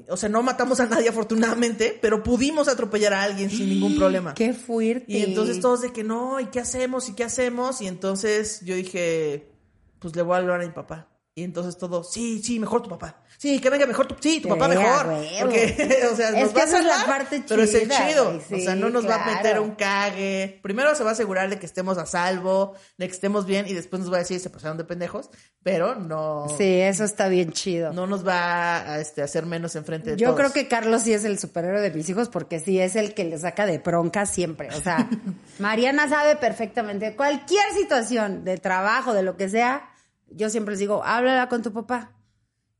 [0.08, 4.34] O sea, no matamos a nadie afortunadamente, pero pudimos atropellar a alguien sin ningún problema.
[4.34, 5.04] Qué fuerte.
[5.08, 7.08] Y entonces todos de que no, ¿y qué hacemos?
[7.08, 7.80] ¿Y qué hacemos?
[7.80, 9.50] Y entonces yo dije,
[9.98, 11.08] pues le voy a hablar a mi papá.
[11.38, 13.20] Y entonces todo, sí, sí, mejor tu papá.
[13.36, 15.06] Sí, que venga mejor tu, sí, tu papá mejor.
[15.42, 17.82] Porque, o sea, Es nos que va a es la salvar, parte pero es el
[17.90, 18.40] chida, chido.
[18.50, 20.58] o sea, no nos va a meter un cague.
[20.62, 23.74] Primero se va a asegurar de que estemos a salvo, de que estemos bien, y
[23.74, 25.28] después nos va a decir, se pasaron de pendejos,
[25.62, 27.92] pero no, Sí, eso está bien chido.
[27.92, 30.38] no nos va a este, hacer menos enfrente de Yo todos.
[30.38, 33.24] creo que Carlos sí es el superhéroe de mis hijos porque sí es el que
[33.24, 34.70] le saca de bronca siempre.
[34.74, 35.06] O sea,
[35.58, 39.90] Mariana sabe perfectamente cualquier situación de trabajo, de lo que sea.
[40.28, 42.12] Yo siempre les digo, háblala con tu papá.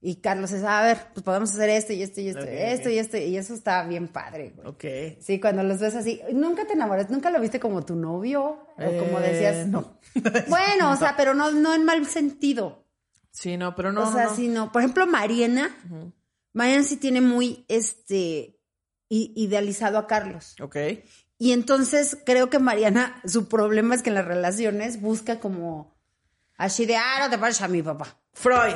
[0.01, 2.91] Y Carlos es, a ver, pues podemos hacer esto y esto y esto, Ok, esto
[2.91, 3.17] y esto.
[3.17, 4.69] Y eso está bien padre, güey.
[4.69, 5.19] Ok.
[5.21, 8.99] Sí, cuando los ves así, nunca te enamoras, nunca lo viste como tu novio, o
[8.99, 9.99] como Eh, decías, no.
[10.49, 12.85] Bueno, o sea, pero no, no en mal sentido.
[13.33, 14.09] Sí, no, pero no.
[14.09, 14.37] o sea, no.
[14.37, 14.71] sí, no.
[14.71, 15.75] Por ejemplo, Mariana,
[16.53, 18.61] Mariana sí tiene muy, este,
[19.09, 20.57] idealizado a Carlos.
[20.61, 20.77] Ok.
[21.39, 25.96] Y entonces creo que Mariana, su problema es que en las relaciones busca como
[26.57, 28.17] así de, ah, no te pares a mi papá.
[28.33, 28.75] Freud.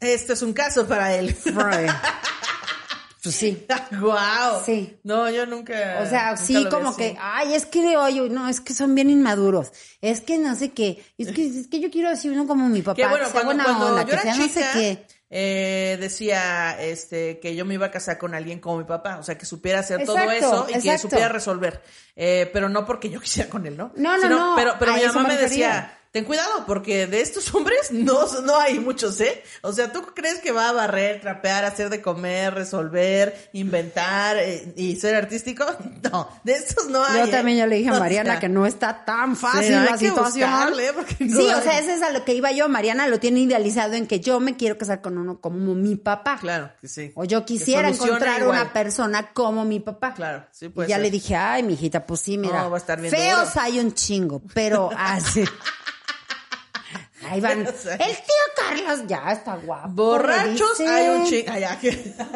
[0.00, 1.34] Esto es un caso para él.
[1.34, 1.90] Freud.
[3.22, 3.66] pues sí.
[4.00, 4.62] Guau.
[4.64, 4.98] Sí.
[5.02, 6.00] No, yo nunca.
[6.02, 9.10] O sea, nunca sí, como que, ay, es que, oye, no, es que son bien
[9.10, 9.72] inmaduros.
[10.00, 11.04] Es que no sé qué.
[11.18, 12.96] Es que, es que yo quiero decir uno como mi papá.
[12.96, 15.06] Que bueno, que cuando, buena cuando onda, yo que era sea no sé chica, qué.
[15.30, 19.22] eh, decía este que yo me iba a casar con alguien como mi papá, o
[19.24, 21.82] sea, que supiera hacer todo eso y que supiera resolver,
[22.14, 23.92] Eh, pero no porque yo quisiera con él, ¿no?
[23.96, 27.52] No, no, Sino- no, Pero, pero mi mamá me decía, ten cuidado, porque de estos
[27.54, 29.42] hombres no, no hay muchos, ¿eh?
[29.62, 34.72] O sea, ¿tú crees que va a barrer, trapear, hacer de comer, resolver, inventar eh,
[34.76, 35.64] y ser artístico?
[36.10, 37.18] No, de estos no hay.
[37.18, 37.28] Yo ¿eh?
[37.28, 40.48] también ya le dije a Mariana que no está tan fácil la situación.
[40.48, 42.68] buscarle, porque no sí, o sea, eso es a lo que iba yo.
[42.68, 46.38] Mariana lo tiene idealizado en que yo me quiero casar con uno como mi papá.
[46.40, 47.12] Claro, que sí.
[47.14, 48.60] O yo quisiera encontrar igual.
[48.60, 50.14] una persona como mi papá.
[50.14, 51.02] Claro, sí Y puede ya ser.
[51.02, 52.62] le dije, ay, mijita, pues sí, mira.
[52.62, 53.60] No, va a estar bien Feos duro.
[53.60, 55.44] hay un chingo, pero así.
[57.30, 57.60] Ahí van.
[57.66, 59.88] El tío Carlos ya está guapo.
[59.90, 61.52] Borrachos hay un chingo.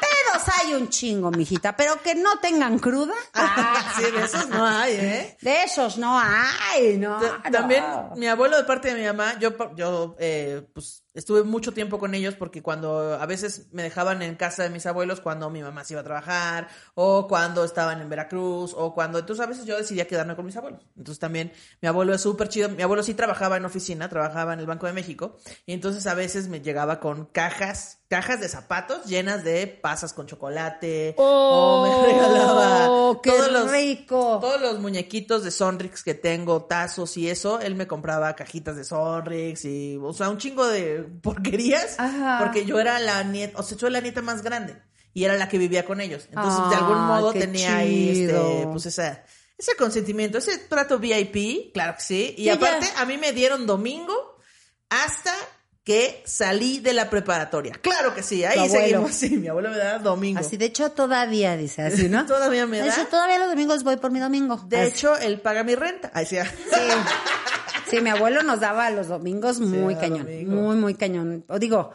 [0.00, 3.14] Pedos hay un chingo, mijita, pero que no tengan cruda.
[3.34, 5.36] Ah, sí, de esos no hay, ¿eh?
[5.40, 7.20] De esos no hay, no.
[7.20, 7.50] Ta- no.
[7.50, 7.84] También
[8.16, 12.14] mi abuelo de parte de mi mamá, yo, yo eh, pues estuve mucho tiempo con
[12.14, 15.84] ellos porque cuando a veces me dejaban en casa de mis abuelos cuando mi mamá
[15.84, 19.76] se iba a trabajar o cuando estaban en Veracruz o cuando entonces a veces yo
[19.76, 20.80] decidía quedarme con mis abuelos.
[20.96, 22.68] Entonces también mi abuelo es súper chido.
[22.68, 25.36] Mi abuelo sí trabajaba en oficina, trabajaba en el Banco de México
[25.66, 30.26] y entonces a veces me llegaba con cajas, cajas de zapatos llenas de pasas con
[30.26, 34.38] chocolate o me regalaba Oh, qué todos los rico.
[34.40, 38.84] todos los muñequitos de Sonrix que tengo, tazos y eso, él me compraba cajitas de
[38.84, 42.38] Sonrix y, o sea, un chingo de porquerías, Ajá.
[42.40, 44.76] porque yo era la nieta, o sea, yo era la nieta más grande
[45.12, 46.26] y era la que vivía con ellos.
[46.30, 49.22] Entonces, de algún modo tenía ahí, este, pues esa,
[49.56, 52.34] ese consentimiento, ese trato VIP, claro que sí.
[52.36, 53.00] Y Sí, aparte, ya.
[53.02, 54.38] a mí me dieron domingo
[54.90, 55.32] hasta
[55.84, 57.74] que salí de la preparatoria.
[57.80, 59.10] Claro que sí, ahí seguimos.
[59.14, 60.40] Sí, mi abuelo me da domingo.
[60.40, 62.24] Así, de hecho, todavía dice así, ¿no?
[62.26, 62.94] Todavía me De da.
[62.94, 64.56] hecho, todavía los domingos voy por mi domingo.
[64.66, 64.88] De Así.
[64.90, 66.10] hecho, él paga mi renta.
[66.14, 66.36] Ahí sí.
[66.70, 66.80] Sí.
[67.90, 70.18] Sí, mi abuelo nos daba los domingos muy a cañón.
[70.26, 70.52] domingo.
[70.52, 71.44] Muy, muy cañón.
[71.48, 71.90] O digo,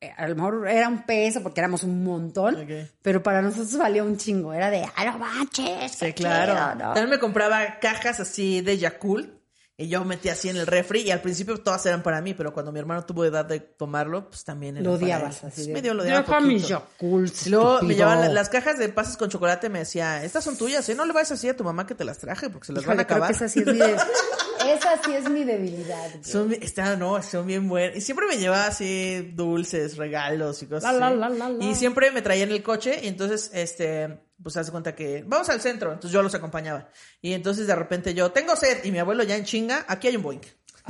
[0.00, 2.88] eh, a lo mejor era un peso porque éramos un montón, Ok.
[3.02, 4.52] pero para nosotros valía un chingo.
[4.52, 5.92] Era de, ¡ah, no manches!
[5.92, 6.52] Sí, claro.
[6.54, 6.94] chido", ¿no?
[6.94, 9.38] También me compraba cajas así de Yakult.
[9.76, 12.52] Y yo metía así en el refri y al principio todas eran para mí, pero
[12.52, 15.72] cuando mi hermano tuvo edad de tomarlo, pues también era Lo odiabas así Sí, de,
[15.72, 16.68] medio lo odiaba "Deja mis.
[16.68, 17.96] Yakults, Y luego me estúpido".
[17.96, 20.94] llevaban la- las cajas de pasas con chocolate, me decía, estas son tuyas, ¿eh?
[20.94, 22.84] No le vayas a decir a tu mamá que te las traje porque se las
[22.84, 23.30] van a Híjole, creo acabar.
[23.38, 23.66] que esa sí es
[24.72, 26.10] esa sí es mi debilidad.
[26.10, 26.24] güey.
[26.24, 27.96] Son, está, no, son bien buenas.
[27.96, 31.16] Y siempre me llevaba así dulces, regalos y cosas La, así.
[31.16, 31.64] la, la, la, la.
[31.64, 35.48] Y siempre me traía en el coche y entonces, este, pues hace cuenta que vamos
[35.48, 35.92] al centro.
[35.92, 36.88] Entonces yo los acompañaba.
[37.20, 38.84] Y entonces de repente yo, tengo sed.
[38.84, 40.40] Y mi abuelo ya en chinga, aquí hay un boing.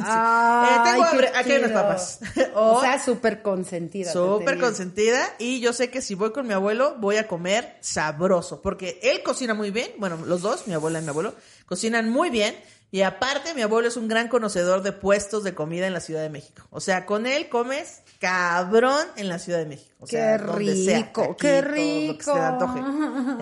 [0.03, 2.21] Ay, tengo qué hambre, aquí hay unas papas.
[2.55, 4.11] O, O- sea, súper consentida.
[4.13, 8.63] Súper consentida y yo sé que si voy con mi abuelo voy a comer sabroso
[8.63, 11.35] porque él cocina muy bien, bueno, los dos, mi abuela y mi abuelo,
[11.67, 12.55] cocinan muy bien
[12.91, 16.23] y aparte mi abuelo es un gran conocedor de puestos de comida en la Ciudad
[16.23, 16.67] de México.
[16.71, 19.95] O sea, con él comes cabrón en la Ciudad de México.
[20.01, 22.81] O Qué sea, rico, qué Lo que se antoje.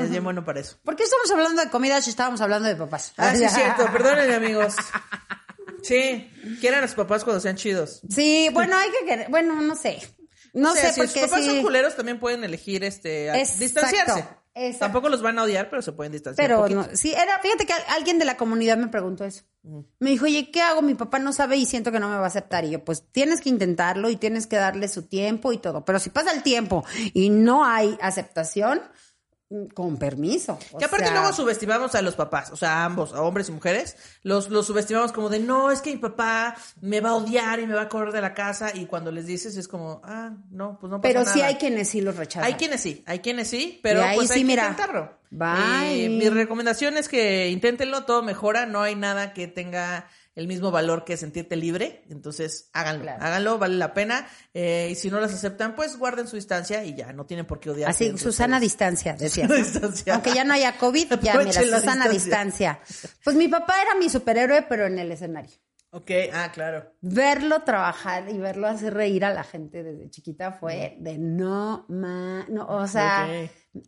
[0.03, 0.76] Es bien bueno para eso.
[0.84, 3.12] ¿Por qué estamos hablando de comida si estábamos hablando de papás?
[3.16, 3.86] Ah, sí, es cierto.
[3.92, 4.74] Perdónenme, amigos.
[5.82, 6.30] Sí,
[6.61, 8.01] quieran a sus papás cuando sean chidos.
[8.11, 9.99] Sí, bueno, hay que querer, bueno, no sé.
[10.53, 13.30] No O sea, sé, si porque sus papás sí, son culeros, también pueden elegir este
[13.30, 14.24] a- distanciarse.
[14.67, 14.87] Exacto.
[14.87, 16.47] Tampoco los van a odiar, pero se pueden distanciar.
[16.47, 16.83] Pero poquito.
[16.83, 19.45] no, sí, era, fíjate que alguien de la comunidad me preguntó eso.
[19.99, 20.83] Me dijo, oye, ¿qué hago?
[20.83, 22.65] Mi papá no sabe y siento que no me va a aceptar.
[22.65, 25.85] Y yo, pues tienes que intentarlo y tienes que darle su tiempo y todo.
[25.85, 28.81] Pero si pasa el tiempo y no hay aceptación,
[29.74, 30.59] con permiso.
[30.78, 33.53] Que aparte sea, luego subestimamos a los papás, o sea, a ambos, a hombres y
[33.53, 37.59] mujeres, los, los subestimamos como de, no, es que mi papá me va a odiar
[37.59, 40.32] y me va a correr de la casa, y cuando les dices es como, ah,
[40.51, 41.32] no, pues no pasa Pero nada.
[41.32, 42.44] sí hay quienes sí los rechazan.
[42.44, 45.18] Hay quienes sí, hay quienes sí, pero ahí pues hay sí, que mira, intentarlo.
[45.30, 45.96] bye.
[45.96, 50.09] Y mi recomendación es que inténtenlo, todo mejora, no hay nada que tenga
[50.39, 53.24] el mismo valor que sentirte libre, entonces háganlo, Claro.
[53.24, 56.95] háganlo, vale la pena, eh, y si no las aceptan, pues guarden su distancia y
[56.95, 57.91] ya, no tienen por qué odiar.
[57.91, 59.49] Así, Susana a distancia, decía.
[59.49, 60.14] distancia.
[60.14, 62.78] Aunque ya no haya COVID, ya mira, Susana a distancia.
[63.24, 65.51] Pues mi papá era mi superhéroe, pero en el escenario.
[65.91, 66.93] Ok, ah, claro.
[67.01, 72.47] Verlo trabajar y verlo hacer reír a la gente desde chiquita fue de no, ma,
[72.49, 73.26] no, o sea,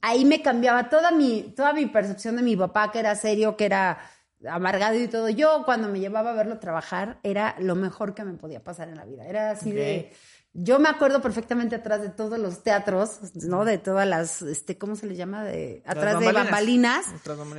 [0.02, 3.66] ahí me cambiaba toda mi, toda mi percepción de mi papá, que era serio, que
[3.66, 3.98] era
[4.48, 5.28] amargado y todo.
[5.28, 8.96] Yo cuando me llevaba a verlo trabajar era lo mejor que me podía pasar en
[8.96, 9.26] la vida.
[9.26, 10.12] Era así de...
[10.52, 13.64] Yo me acuerdo perfectamente atrás de todos los teatros, ¿no?
[13.64, 15.44] De todas las, este, ¿cómo se le llama?
[15.44, 17.06] De, atrás de bambalinas.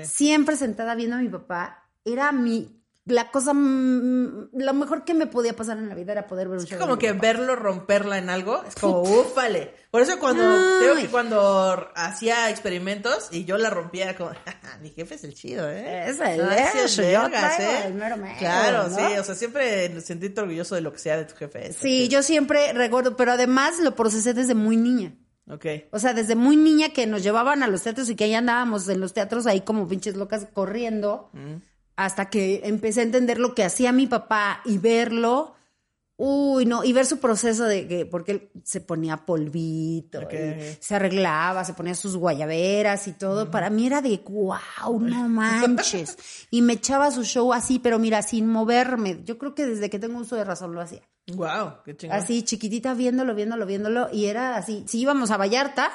[0.04, 1.90] Siempre sentada viendo a mi papá.
[2.04, 6.48] Era mi la cosa, lo mejor que me podía pasar en la vida era poder
[6.48, 6.78] ver un show.
[6.80, 9.74] Como de que verlo romperla en algo es como, ufale.
[9.90, 10.44] Por eso cuando,
[10.80, 14.32] creo que cuando hacía experimentos y yo la rompía, era como,
[14.82, 16.10] mi jefe es el chido, ¿eh?
[16.10, 18.96] Es el Ah, sí, eso, yo el mero mero, Claro, ¿no?
[18.96, 21.74] sí, o sea, siempre sentirte orgulloso de lo que sea de tu jefe.
[21.74, 25.16] Sí, yo siempre recuerdo, pero además lo procesé desde muy niña.
[25.48, 25.66] Ok.
[25.92, 28.88] O sea, desde muy niña que nos llevaban a los teatros y que ahí andábamos
[28.88, 31.30] en los teatros ahí como pinches locas corriendo.
[31.34, 31.56] Mm.
[32.06, 35.56] Hasta que empecé a entender lo que hacía mi papá y verlo.
[36.24, 40.20] Uy, no, y ver su proceso de que, porque él se ponía polvito,
[40.80, 43.50] se arreglaba, se ponía sus guayaberas y todo.
[43.50, 46.16] Para mí era de wow, no manches.
[46.52, 49.24] y me echaba su show así, pero mira, sin moverme.
[49.24, 51.02] Yo creo que desde que tengo uso de razón lo hacía.
[51.36, 52.18] Wow, qué chingón.
[52.18, 54.10] Así, chiquitita, viéndolo, viéndolo, viéndolo.
[54.12, 54.84] Y era así.
[54.88, 55.90] Si íbamos a Vallarta,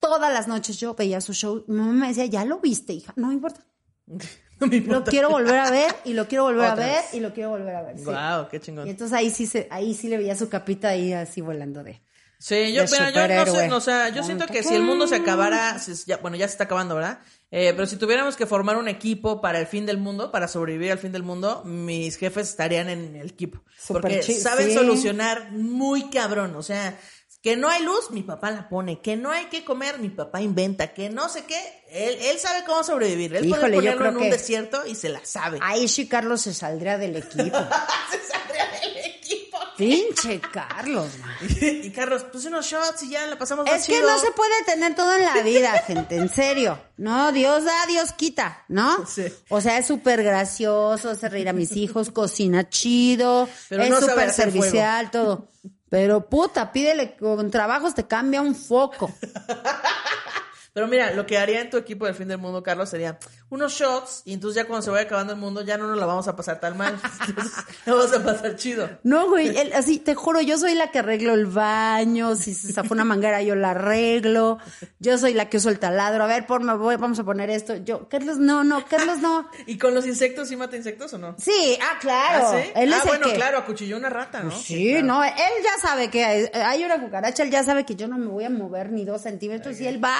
[0.00, 1.64] todas las noches yo veía su show.
[1.66, 3.12] Mi mamá me decía, ya lo viste, hija.
[3.16, 3.60] No importa.
[4.60, 7.14] no me Lo quiero volver a ver y lo quiero volver a ver vez.
[7.14, 7.96] y lo quiero volver a ver.
[7.96, 8.88] Wow, qué Y chingón.
[8.88, 12.02] entonces ahí sí, se, ahí sí le veía su capita ahí así volando de.
[12.38, 13.68] Sí, yo, mira, yo no sé, superhéroe.
[13.68, 16.46] no, o sea, yo siento que si el mundo se acabara, si- ya- bueno, ya
[16.46, 17.20] se está acabando, ¿verdad?
[17.50, 20.92] Eh, pero si tuviéramos que formar un equipo para el fin del mundo, para sobrevivir
[20.92, 23.62] al fin del mundo, mis jefes estarían en el equipo.
[23.88, 24.74] Porque saben sí.
[24.74, 26.98] solucionar muy cabrón, o sea,
[27.44, 30.40] que no hay luz, mi papá la pone, que no hay que comer, mi papá
[30.40, 34.16] inventa, que no sé qué, él, él sabe cómo sobrevivir, él Híjole, puede ponerlo en
[34.16, 35.58] un desierto y se la sabe.
[35.60, 37.58] Ahí sí Carlos se saldría del equipo.
[38.10, 39.58] se saldría del equipo.
[39.76, 41.36] Pinche Carlos, man.
[41.60, 44.08] y Carlos, pues unos shots y ya la pasamos Es que chido.
[44.08, 46.80] no se puede tener todo en la vida, gente, en serio.
[46.96, 49.06] No, Dios da, Dios quita, ¿no?
[49.06, 49.26] Sí.
[49.50, 54.00] O sea, es súper gracioso, hace reír a mis hijos, cocina chido, Pero es no
[54.00, 55.50] súper servicial, todo.
[55.94, 59.12] Pero puta, pídele con trabajos te cambia un foco.
[60.74, 63.16] Pero mira, lo que haría en tu equipo del fin del mundo, Carlos, sería
[63.48, 66.04] unos shots y entonces ya cuando se vaya acabando el mundo ya no nos la
[66.04, 67.00] vamos a pasar tan mal.
[67.28, 67.52] Entonces,
[67.86, 68.90] la vamos a pasar chido.
[69.04, 72.92] No, güey, así, te juro, yo soy la que arreglo el baño, si se zafó
[72.92, 74.58] una manguera yo la arreglo,
[74.98, 77.76] yo soy la que uso el taladro, a ver, por voy, vamos a poner esto.
[77.76, 79.48] Yo, Carlos, no, no, Carlos, no.
[79.66, 81.36] ¿Y con los insectos sí mata insectos o no?
[81.38, 82.48] Sí, ah, claro.
[82.48, 82.70] ¿Ah, sí?
[82.74, 84.50] Él Ah, es bueno, que- claro, acuchilló una rata, ¿no?
[84.50, 85.06] Sí, claro.
[85.06, 88.18] no, él ya sabe que hay, hay una cucaracha, él ya sabe que yo no
[88.18, 90.16] me voy a mover ni dos centímetros y él va.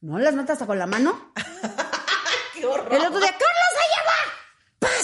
[0.00, 1.32] ¿No las mata hasta con la mano?
[2.54, 2.86] ¡Qué horror!
[2.92, 4.20] El otro día, Carlos, allá va.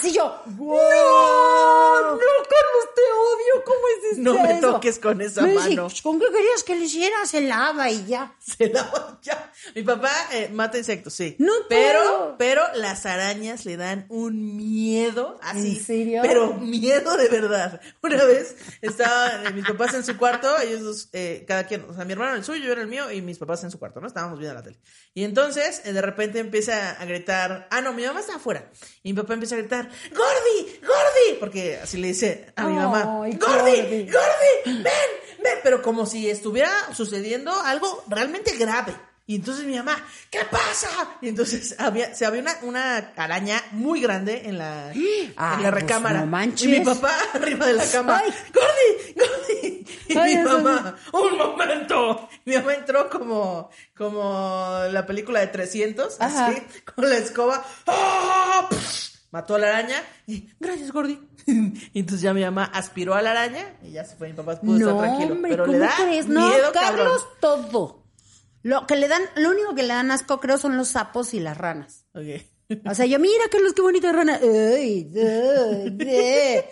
[0.05, 2.11] Y yo, ¡No!
[2.13, 3.65] ¡No, Carlos, te odio!
[3.65, 4.73] ¿Cómo hiciste No me eso?
[4.73, 5.89] toques con esa Me dice, mano.
[6.03, 7.25] ¿Con qué querías que le hiciera?
[7.27, 8.35] Se lava y ya.
[8.39, 9.53] Se la ya.
[9.75, 11.37] Mi papá eh, mata insectos, sí.
[11.39, 15.79] No pero, pero las arañas le dan un miedo así.
[15.79, 16.23] ¿En serio?
[16.23, 17.81] Pero miedo de verdad.
[18.03, 21.95] Una vez estaban eh, mis papás en su cuarto, ellos dos, eh, cada quien, o
[21.95, 23.79] sea, mi hermano en el suyo, yo en el mío y mis papás en su
[23.79, 24.07] cuarto, ¿no?
[24.07, 24.79] Estábamos viendo la tele.
[25.15, 28.71] Y entonces, eh, de repente empieza a gritar, ah, no, mi mamá está afuera.
[29.03, 33.05] Y mi papá empieza a gritar, Gordi, Gordi, porque así le dice a mi mamá,
[33.05, 34.11] Gordi, Gordi.
[34.67, 38.95] Ven, ven, pero como si estuviera sucediendo algo realmente grave.
[39.27, 39.97] Y entonces mi mamá,
[40.31, 40.87] ¿qué pasa?
[41.23, 44.89] Y entonces había, se había una, una araña muy grande en la,
[45.39, 46.21] Ah, en la pues, recámara.
[46.21, 46.65] no manches.
[46.65, 48.31] Y mi papá arriba de la cama, Ay.
[48.53, 49.15] ¡Gordi!
[49.17, 49.87] ¡Gordi!
[50.09, 52.29] Y Ay, mi mamá, ¡un momento!
[52.45, 56.49] Mi mamá entró como, como la película de 300, Ajá.
[56.49, 56.63] así,
[56.95, 57.65] con la escoba.
[57.87, 58.69] ¡Ah!
[59.35, 59.97] Mató a la araña
[60.29, 61.19] y gracias, Gordi.
[61.93, 64.29] Y entonces ya mi mamá aspiró a la araña y ya se fue.
[64.29, 65.35] Mi papá pudo No, estar tranquilo.
[65.35, 66.29] hombre, pero ¿cómo le da crees?
[66.29, 68.05] No, miedo, Carlos, todo.
[68.63, 71.41] Lo que le dan, lo único que le dan asco, creo, son los sapos y
[71.41, 72.05] las ranas.
[72.13, 72.37] cabrón.
[72.71, 72.87] Ok.
[72.87, 74.39] O sea, yo, mira, Carlos, qué bonita rana.
[74.41, 76.65] Ay, ay, ay.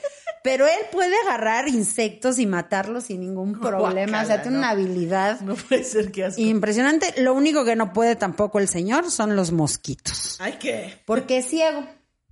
[0.44, 4.22] Pero él puede agarrar insectos y matarlos sin ningún problema.
[4.22, 4.60] o sea, tiene no.
[4.60, 6.40] una habilidad No puede ser que asco.
[6.40, 7.12] impresionante.
[7.20, 10.36] Lo único que no puede tampoco el señor son los mosquitos.
[10.40, 10.94] Ay, ¿qué?
[11.04, 11.84] Porque es ciego.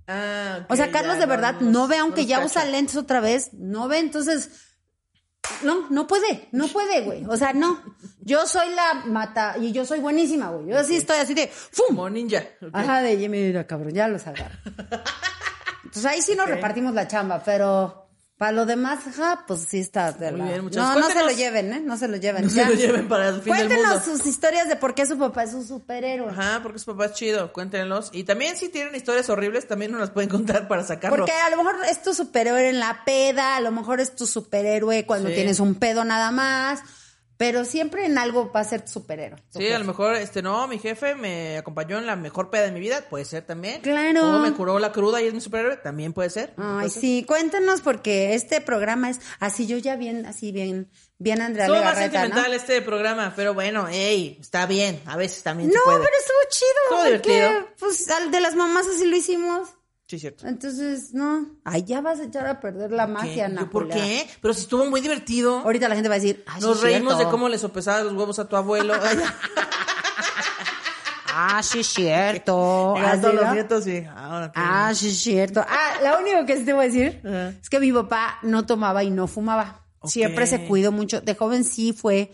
[0.07, 3.87] Ah, O sea, Carlos de verdad no ve, aunque ya usa lentes otra vez, no
[3.87, 4.49] ve, entonces,
[5.63, 7.25] no, no puede, no puede, güey.
[7.27, 7.81] O sea, no.
[8.19, 10.67] Yo soy la mata, y yo soy buenísima, güey.
[10.67, 11.87] Yo así estoy así de, ¡fum!
[11.87, 12.43] Como ninja.
[12.73, 14.57] Ajá, de mira, cabrón, ya los agarro.
[15.83, 18.10] Entonces ahí sí nos repartimos la chamba, pero
[18.41, 20.95] para lo demás, ajá, pues sí está de Muy la- bien, muchachos.
[20.95, 21.79] No, no se lo lleven, ¿eh?
[21.79, 22.45] No se lo lleven.
[22.45, 22.69] No se ya.
[22.69, 24.17] lo lleven para el fin del Cuéntenos mundo.
[24.17, 26.31] sus historias de por qué su papá es un superhéroe.
[26.31, 28.09] Ajá, porque su papá es chido, cuéntenlos.
[28.13, 31.17] Y también si tienen historias horribles, también nos las pueden contar para sacarlo.
[31.17, 34.25] Porque a lo mejor es tu superhéroe en la peda, a lo mejor es tu
[34.25, 35.35] superhéroe cuando Sí.
[35.35, 36.79] tienes un pedo nada más,
[37.41, 39.41] pero siempre en algo va a ser tu superhéroe.
[39.51, 39.73] tu Sí, jefe.
[39.73, 42.79] a lo mejor, este, no, mi jefe me acompañó en la mejor peda de mi
[42.79, 43.81] vida, puede ser también.
[43.81, 44.35] Claro.
[44.35, 46.53] O me curó la cruda y es mi superhéroe, también puede ser.
[46.57, 51.65] Ay, sí, cuéntenos porque este programa es así, yo ya bien, así bien, bien Andrea
[51.65, 52.23] Estuvo más Legarreta, ¿no?
[52.25, 55.97] sentimental este programa, pero bueno, hey, está bien, a veces también No, se puede.
[55.99, 56.69] pero estuvo chido.
[56.91, 57.67] Estuvo divertido.
[57.79, 59.67] Pues al de las mamás así lo hicimos.
[60.11, 60.45] Sí, cierto.
[60.45, 61.45] Entonces, no.
[61.63, 63.45] Ay, ya vas a echar a perder la magia.
[63.45, 64.27] Ana ¿Por qué?
[64.41, 65.59] Pero si estuvo muy divertido.
[65.59, 67.25] Ahorita la gente va a decir, ay, sí Nos reímos cierto.
[67.25, 68.93] de cómo le sopesaba los huevos a tu abuelo.
[71.33, 72.93] Ah, sí es cierto.
[72.97, 73.53] a Así, todos los ¿no?
[73.53, 74.03] nietos, sí.
[74.13, 75.63] Ahora que- Ah, sí es cierto.
[75.65, 77.21] Ah, lo único que sí te voy a decir
[77.61, 79.85] es que mi papá no tomaba y no fumaba.
[80.03, 81.21] Siempre se cuidó mucho.
[81.21, 82.33] De joven sí fue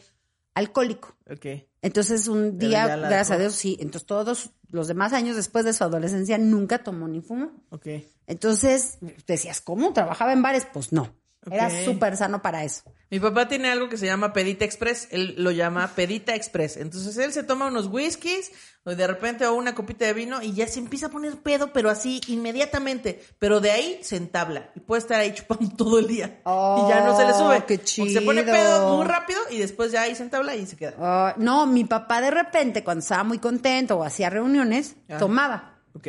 [0.55, 1.15] alcohólico.
[1.29, 1.66] Ok.
[1.81, 3.37] Entonces un día, gracias a.
[3.37, 3.77] Dios, sí.
[3.79, 7.51] Entonces todos los demás años después de su adolescencia nunca tomó ni fumó.
[7.69, 7.87] Ok.
[8.25, 9.93] Entonces decías, ¿cómo?
[9.93, 10.67] ¿Trabajaba en bares?
[10.71, 11.13] Pues no.
[11.51, 12.83] Era súper sano para eso.
[13.09, 15.07] Mi papá tiene algo que se llama Pedita Express.
[15.11, 16.75] Él lo llama Pedita Express.
[16.77, 18.51] Entonces él se toma unos whiskies,
[18.83, 21.71] o de repente o una copita de vino y ya se empieza a poner pedo,
[21.71, 23.21] pero así inmediatamente.
[23.39, 26.41] Pero de ahí se entabla y puede estar ahí chupando todo el día.
[26.45, 27.57] y ya no se le sube.
[27.57, 28.53] Oh, qué Porque se pone chido.
[28.53, 31.35] pedo muy rápido y después ya ahí se entabla y se queda.
[31.37, 35.79] No, mi papá de repente, cuando estaba muy contento o hacía reuniones, tomaba.
[35.93, 36.07] Ok.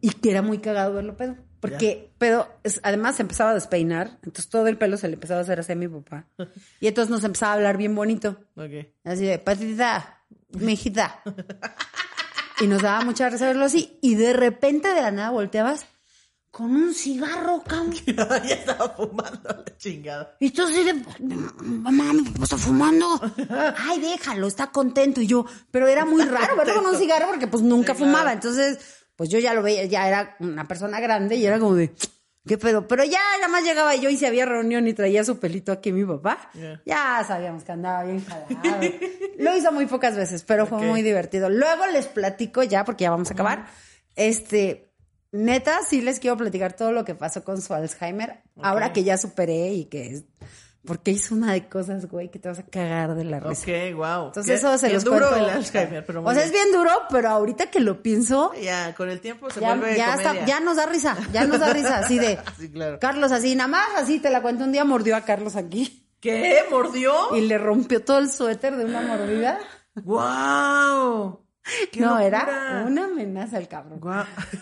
[0.00, 1.36] Y que era muy cagado verlo pedo.
[1.60, 5.40] Porque pedo, es- además se empezaba a despeinar, entonces todo el pelo se le empezaba
[5.40, 6.26] a hacer así a mi papá.
[6.80, 8.36] Y entonces nos empezaba a hablar bien bonito.
[8.56, 8.86] Ok.
[9.04, 11.20] Así de, patita, mijita.
[12.60, 13.98] Y nos daba mucha risa verlo así.
[14.02, 15.86] Y de repente de la nada volteabas
[16.50, 17.94] con un cigarro, cabrón.
[18.06, 20.36] ya estaba fumando la chingada.
[20.40, 20.94] Y tú así de,
[21.60, 23.20] mamá, mi papá está fumando.
[23.78, 25.20] Ay, déjalo, está contento.
[25.20, 28.12] Y yo, pero era muy raro verlo con un cigarro porque pues nunca Sí, claro.
[28.12, 28.32] fumaba.
[28.32, 31.90] Entonces, pues yo ya lo veía, ya era una persona grande y era como de,
[32.46, 32.86] ¿qué pedo?
[32.86, 35.90] Pero ya nada más llegaba yo y si había reunión y traía su pelito aquí
[35.90, 36.80] mi papá, Ya.
[36.86, 38.46] ya sabíamos que andaba bien jalado.
[39.38, 41.50] lo hizo muy pocas veces, pero fue muy divertido.
[41.50, 43.66] Luego les platico ya, porque ya vamos a acabar.
[44.14, 44.92] Este,
[45.32, 48.40] neta, sí les quiero platicar todo lo que pasó con su Alzheimer.
[48.62, 50.24] Ahora que ya superé y que es.
[50.88, 53.62] Porque hizo una de cosas, güey, que te vas a cagar de la risa.
[53.62, 54.26] Ok, wow.
[54.28, 57.66] Entonces, eso se los duro el Alzheimer, pero o sea, es bien duro, pero ahorita
[57.70, 60.32] que lo pienso, Ya, con el tiempo se ya, vuelve ya, comedia.
[60.32, 62.38] está- ya nos da risa, ya nos da risa, así de.
[62.58, 62.98] Sí, claro.
[63.00, 64.64] Carlos, así, nada más, así te la cuento.
[64.64, 66.64] Un día mordió a Carlos aquí ¿Qué?
[66.70, 67.36] ¿Mordió?
[67.36, 69.58] y le rompió todo el suéter de una mordida.
[69.94, 71.40] ¡Wow!
[71.92, 72.26] ¡Qué no, locura!
[72.26, 74.00] era una amenaza el cabrón.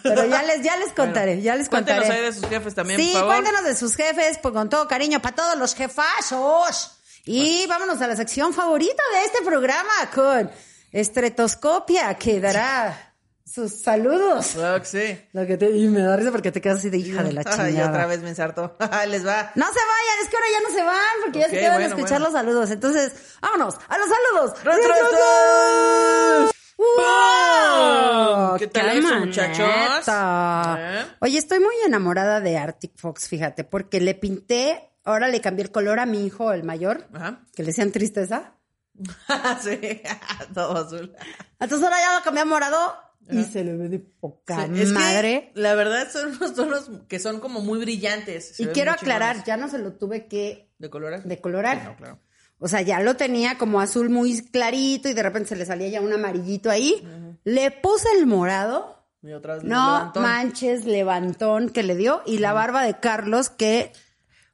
[0.03, 2.21] Pero ya les, ya les contaré, Bueno, ya les Cuéntenos contaré.
[2.21, 3.35] ahí de sus jefes también, sí, por favor.
[3.35, 6.93] cuéntenos de sus jefes, pues con todo cariño, para todos los jefazos.
[7.25, 10.51] Y vámonos a la sección favorita de este programa con
[10.93, 14.49] Estretoscopia, que dará sus saludos.
[14.55, 15.21] Claro que sí.
[15.33, 17.43] Lo que te- y me da risa porque te quedas así de hija de la
[17.43, 17.65] chingada.
[17.65, 18.77] Ay, otra vez me ensartó.
[19.09, 19.51] Les va.
[19.57, 21.75] No se vayan, es que ahora ya no se van, porque ya se quedan a
[21.79, 22.25] bueno, escuchar bueno.
[22.27, 22.71] los saludos.
[22.71, 24.61] Entonces, vámonos a los saludos.
[26.79, 28.57] ¡Wow!
[28.59, 30.09] ¿Qué tal eso, muchachos?
[30.09, 31.05] ¿Eh?
[31.21, 35.71] Oye, estoy muy enamorada de Arctic Fox, fíjate, porque le pinté, ahora le cambié el
[35.71, 37.41] color a mi hijo, el mayor, Ajá.
[37.55, 38.55] que le decían tristeza.
[39.63, 40.03] sí,
[40.55, 41.15] todo azul.
[41.61, 42.95] Entonces ahora ya lo cambié a morado
[43.29, 45.51] y se le ve de poca Sí, es que, madre.
[45.55, 48.55] la verdad son unos tonos que son como muy brillantes.
[48.57, 51.25] Se y quiero aclarar, ya no se lo tuve que ¿De colores?
[51.25, 51.83] decolorar.
[51.85, 52.19] No, claro.
[52.59, 55.89] O sea, ya lo tenía como azul muy clarito y de repente se le salía
[55.89, 57.07] ya un amarillito ahí.
[57.45, 59.05] Le puse el morado.
[59.23, 60.23] Y otra vez No levantón.
[60.23, 62.23] manches, levantón que le dio.
[62.27, 63.93] Y la barba de Carlos que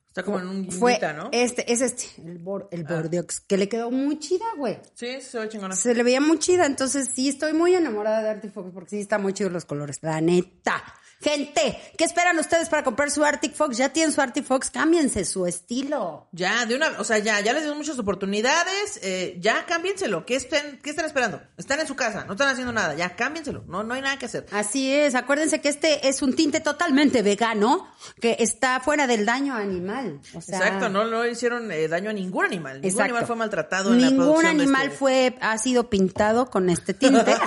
[0.08, 1.30] Está como en un fue guindita, ¿no?
[1.32, 4.78] este, es este, el, bor, el bordeaux, que le quedó muy chida, güey.
[4.92, 5.74] Sí, se ve chingona.
[5.74, 9.00] Se le veía muy chida, entonces sí estoy muy enamorada de Arctic Fox porque sí
[9.00, 10.82] está muy chido los colores, la neta.
[11.22, 13.76] Gente, ¿qué esperan ustedes para comprar su Arctic Fox?
[13.76, 16.28] Ya tienen su Arctic Fox, cámbiense su estilo.
[16.32, 20.26] Ya, de una, o sea, ya, ya les dio muchas oportunidades, eh, ya cámbienselo.
[20.26, 21.40] ¿Qué estén, ¿Qué están esperando?
[21.56, 23.64] Están en su casa, no están haciendo nada, ya cámbienselo.
[23.68, 24.46] No, no hay nada que hacer.
[24.50, 27.86] Así es, acuérdense que este es un tinte totalmente vegano
[28.20, 30.20] que está fuera del daño animal.
[30.34, 32.74] O sea, Exacto, no, no hicieron eh, daño a ningún animal.
[32.74, 33.04] Ningún Exacto.
[33.04, 36.68] animal fue maltratado en la Ningún producción de animal este- fue, ha sido pintado con
[36.68, 37.32] este tinte.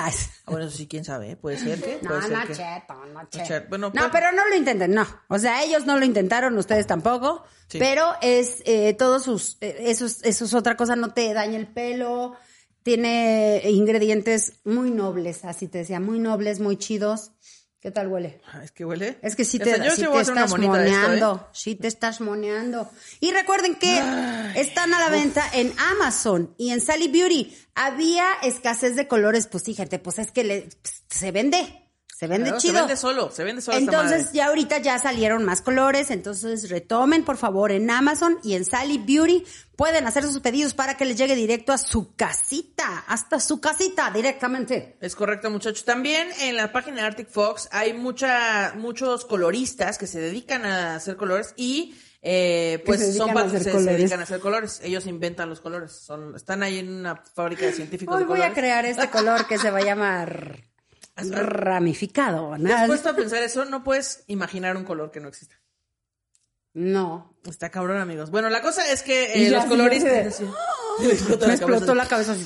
[0.47, 1.36] Ah, bueno, eso sí, quién sabe, ¿eh?
[1.36, 3.64] puede ser que, puede No, ser no, que- cheto, no, cheto.
[3.70, 5.05] Bueno, no, pues- pero no lo intenten, no.
[5.28, 7.43] O sea, ellos no lo intentaron, ustedes tampoco.
[7.68, 7.80] Sí.
[7.80, 11.57] Pero es eh, todos sus, eh, eso, es, eso es otra cosa, no te daña
[11.57, 12.36] el pelo.
[12.84, 17.32] Tiene ingredientes muy nobles, así te decía, muy nobles, muy chidos.
[17.80, 18.41] ¿Qué tal huele?
[18.51, 19.20] Ah, Es que huele.
[19.22, 20.68] Es que sí O te, sí te estás esto, ¿eh?
[20.68, 21.47] moneando.
[21.51, 22.89] Sí te estás moneando.
[23.20, 23.97] Y recuerden que
[24.55, 27.55] están a la venta en Amazon y en Sally Beauty.
[27.76, 31.85] Había escasez de colores, pues fíjate, pues es que le, pues, se vende.
[32.18, 32.74] Se vende Claro, chido.
[32.76, 34.38] Se vende solo, se vende solo esta Entonces madre.
[34.38, 38.99] ya ahorita ya salieron más colores, entonces retomen por favor en Amazon y en Sally
[38.99, 39.43] Beauty
[39.76, 44.11] pueden hacer sus pedidos para que les llegue directo a su casita, hasta su casita
[44.11, 44.95] directamente.
[45.01, 45.84] Es correcto, muchachos.
[45.84, 50.95] También en la página de Arctic Fox hay mucha, muchos coloristas que se dedican a
[50.95, 53.97] hacer colores y eh, pues son dedican a pat- hacer se, colores.
[53.97, 54.80] dedican a hacer colores.
[54.86, 55.91] Ellos inventan los colores.
[55.91, 59.45] Son, están ahí en una fábrica de científicos Hoy de voy a crear este color
[59.47, 60.63] que se va a llamar
[61.18, 62.53] ramificado.
[62.55, 62.76] ¿Te ¿no?
[62.76, 63.66] has puesto a pensar eso?
[63.66, 65.55] No puedes imaginar un color que no exista.
[66.74, 67.34] No.
[67.45, 68.32] Está cabrón, amigos.
[68.32, 70.39] Bueno, la cosa es que eh, los coloristas...
[70.99, 72.45] de- Me explotó la cabeza así.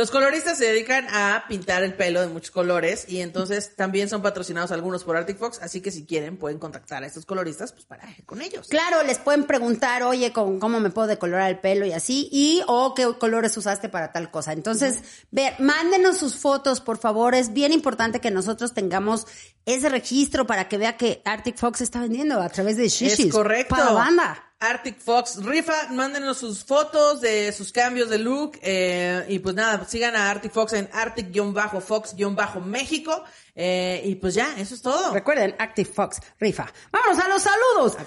[0.00, 4.22] Los coloristas se dedican a pintar el pelo de muchos colores y entonces también son
[4.22, 7.84] patrocinados algunos por Arctic Fox, así que si quieren pueden contactar a estos coloristas pues
[7.84, 8.68] para ir con ellos.
[8.68, 12.62] Claro, les pueden preguntar, oye, con cómo me puedo decolorar el pelo y así, y
[12.66, 14.54] o qué colores usaste para tal cosa.
[14.54, 17.34] Entonces, ver, mándenos sus fotos, por favor.
[17.34, 19.26] Es bien importante que nosotros tengamos
[19.66, 23.26] ese registro para que vea que Arctic Fox está vendiendo a través de Shishis.
[23.26, 23.74] Es correcto.
[23.74, 24.49] Para la banda.
[24.62, 29.86] Arctic Fox rifa, mándenos sus fotos de sus cambios de look eh, y pues nada,
[29.86, 33.24] sigan a Arctic Fox en Arctic-Fox-México
[33.62, 35.12] eh, y pues ya, eso es todo.
[35.12, 36.66] Recuerden, Active Fox, rifa.
[36.90, 37.98] Vámonos a los saludos.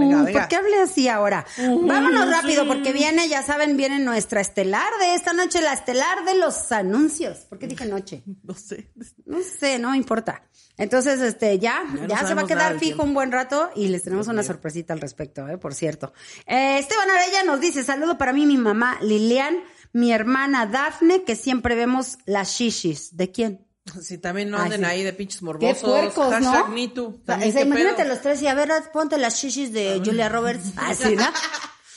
[0.00, 0.40] Venga, venga.
[0.40, 1.44] ¿Por qué hablé así ahora?
[1.58, 6.36] Vámonos rápido porque viene, ya saben, viene nuestra estelar de esta noche, la estelar de
[6.36, 7.40] los anuncios.
[7.40, 8.22] ¿Por qué dije noche?
[8.42, 8.90] No sé.
[9.26, 10.42] No sé, no importa.
[10.78, 14.02] Entonces, este, ya, Ya no se va a quedar fijo un buen rato y les
[14.02, 16.14] tenemos una sorpresita al respecto, eh, por cierto.
[16.46, 19.58] Eh, Esteban Arella nos dice, saludo para mí, mi mamá Lilian,
[19.92, 23.16] mi hermana Dafne, que siempre vemos las shishis.
[23.16, 23.66] ¿De quién?
[24.00, 25.82] Si también no anden ahí de pinches Qué morbosos.
[25.82, 26.74] puercos, Hashtag ¿no?
[26.74, 27.06] me too.
[27.08, 28.08] O sea, También, o sea, ¿qué imagínate pedo?
[28.08, 30.66] los tres y a ver, ponte las shishis de Julia Roberts.
[30.76, 31.24] Así, ¿no?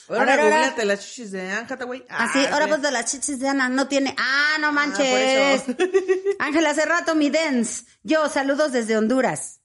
[0.10, 0.56] Ahora a ver, ahora.
[0.58, 2.06] googleate las chichis de Anne Hathaway.
[2.10, 2.70] Así, Ah, ahora sí.
[2.70, 4.16] pues de las chichis de Ana, no tiene.
[4.20, 5.08] Ah, no por manches.
[5.68, 5.76] eso.
[6.40, 7.86] Ángel, hace rato mi dance.
[8.04, 9.62] Yo, saludos desde Honduras.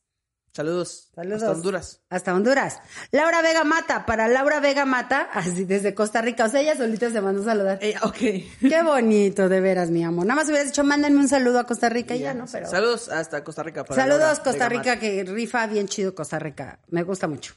[0.53, 1.11] Saludos.
[1.15, 1.43] Saludos.
[1.43, 2.01] Hasta Honduras.
[2.11, 2.79] Hasta Honduras.
[3.13, 6.45] Laura Vega Mata, para Laura Vega Mata, así desde Costa Rica.
[6.45, 7.79] O sea, ella solita se mandó a saludar.
[7.81, 8.17] Eh, ok.
[8.61, 10.27] Qué bonito, de veras, mi amor.
[10.27, 12.47] Nada más hubieras dicho, mándenme un saludo a Costa Rica y ya, ¿no?
[12.51, 12.69] Pero.
[12.69, 13.85] Saludos hasta Costa Rica.
[13.85, 15.01] para Saludos, Laura Costa Vega Rica, Mata.
[15.01, 16.81] que rifa bien chido Costa Rica.
[16.89, 17.55] Me gusta mucho.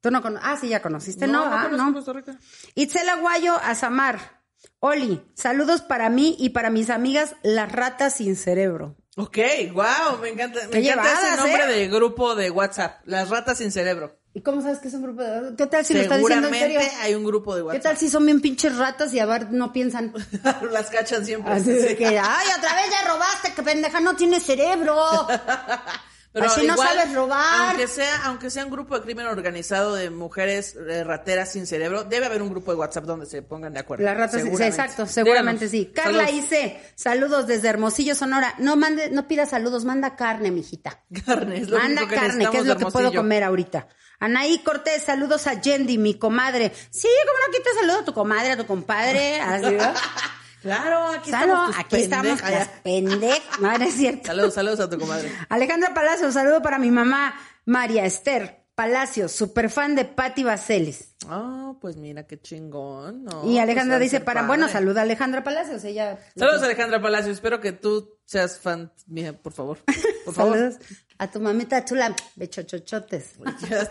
[0.00, 0.48] ¿Tú no conoces?
[0.50, 1.28] Ah, sí, ya conociste.
[1.28, 1.94] No, No, no ah, no.
[1.94, 2.36] Costa Rica.
[2.74, 4.42] Itzel Aguayo Azamar.
[4.80, 8.96] Oli, saludos para mí y para mis amigas las ratas sin cerebro.
[9.16, 9.36] Ok,
[9.74, 11.78] wow, me encanta, me Qué encanta ese nombre ¿eh?
[11.80, 14.16] de grupo de WhatsApp, las ratas sin cerebro.
[14.34, 15.54] ¿Y cómo sabes que es un grupo de...
[15.56, 16.98] ¿Qué tal si lo está diciendo en Seguramente serio?
[17.02, 17.82] hay un grupo de ¿Qué WhatsApp.
[17.82, 20.14] tal si son bien pinches ratas y a ver, no piensan?
[20.72, 21.52] las cachan siempre.
[21.52, 21.94] Así Sí.
[21.96, 24.96] que, ay, otra vez ya robaste, que pendeja no tiene cerebro.
[26.32, 27.70] Pero Así no sabes robar.
[27.70, 32.04] Aunque sea, aunque sea un grupo de crimen organizado de mujeres eh, rateras sin cerebro,
[32.04, 34.04] debe haber un grupo de WhatsApp donde se pongan de acuerdo.
[34.04, 35.88] Las ratas, sí, exacto, seguramente Díganos.
[35.88, 35.92] sí.
[35.94, 36.50] Carla Saludos.
[36.50, 38.54] dice, saludos desde Hermosillo, Sonora.
[38.58, 41.02] No mande, no pida saludos, manda carne, mijita.
[41.26, 43.88] Carne, es lo Manda que carne, que es lo que puedo comer ahorita.
[44.18, 46.72] Anaí Cortés, saludos a Yendi, mi comadre.
[46.90, 49.40] Sí, como no, aquí te saludo a tu comadre, a tu compadre.
[49.40, 49.76] Así.
[50.62, 51.76] Claro, aquí Saludos, estamos.
[51.76, 52.52] tus aquí estamos pendejas.
[52.52, 53.60] las pendejas.
[53.60, 54.26] No, no es cierto.
[54.26, 55.30] Saludos, saludos a tu comadre.
[55.48, 57.34] Alejandra Palacios, saludo para mi mamá,
[57.64, 61.14] María Esther Palacios, super fan de Patti Vaselis.
[61.28, 63.24] Ah, pues mira qué chingón.
[63.24, 63.44] ¿no?
[63.48, 64.46] y Alejandra Pues, dice, para, padre.
[64.48, 66.18] bueno, saluda a Alejandra Palacios, ella...
[66.36, 69.78] Saludos Alejandra Palacio, espero que tú seas fan mía, por favor.
[70.24, 70.56] Por favor.
[70.56, 70.78] Saludos
[71.22, 73.34] a tu mamita chula, bechochochotes.
[73.68, 73.88] Ya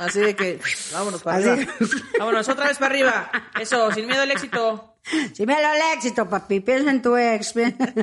[0.00, 0.60] así de que
[0.92, 1.48] vámonos para Así.
[1.50, 1.72] arriba.
[2.18, 3.30] Vámonos otra vez para arriba.
[3.60, 4.96] Eso, sin miedo al éxito.
[5.34, 7.54] Si me lo al éxito, papi, piensa en tu ex.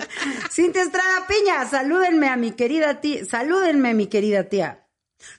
[0.51, 4.88] Cintia Estrada Piña, salúdenme a mi querida tía, salúdenme a mi querida tía.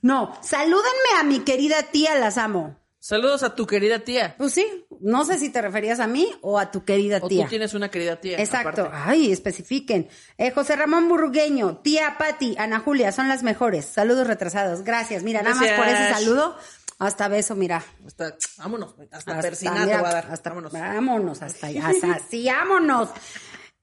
[0.02, 2.78] No, salúdenme a mi querida tía, las amo.
[3.04, 4.36] Saludos a tu querida tía.
[4.38, 7.44] Pues sí, no sé si te referías a mí o a tu querida O tía.
[7.46, 8.38] tú tienes una querida tía.
[8.38, 8.82] Exacto.
[8.82, 8.96] aparte.
[9.10, 10.08] Ay, especifiquen.
[10.38, 13.86] Eh, José Ramón Burgueño, tía Patti, Ana Julia, son las mejores.
[13.86, 14.82] Saludos retrasados.
[14.84, 15.24] Gracias.
[15.24, 16.56] Mira, nada más por ese saludo.
[17.00, 17.82] Hasta beso, mira.
[18.06, 20.26] Hasta- vámonos, hasta, Hasta, persinato mira, va a dar.
[20.30, 20.72] hasta- vámonos.
[20.72, 21.88] vámonos, hasta allá.
[21.88, 23.08] Hasta, sí, vámonos.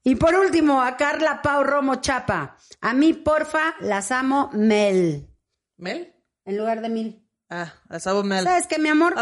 [0.02, 2.56] Y por último, a Carla Pau Romo Chapa.
[2.80, 5.28] A mí, porfa, las amo Mel.
[5.76, 6.16] ¿Mel?
[6.46, 7.29] En lugar de mil.
[7.50, 8.44] Ah, asado Mel.
[8.44, 9.16] ¿Sabes qué, mi amor?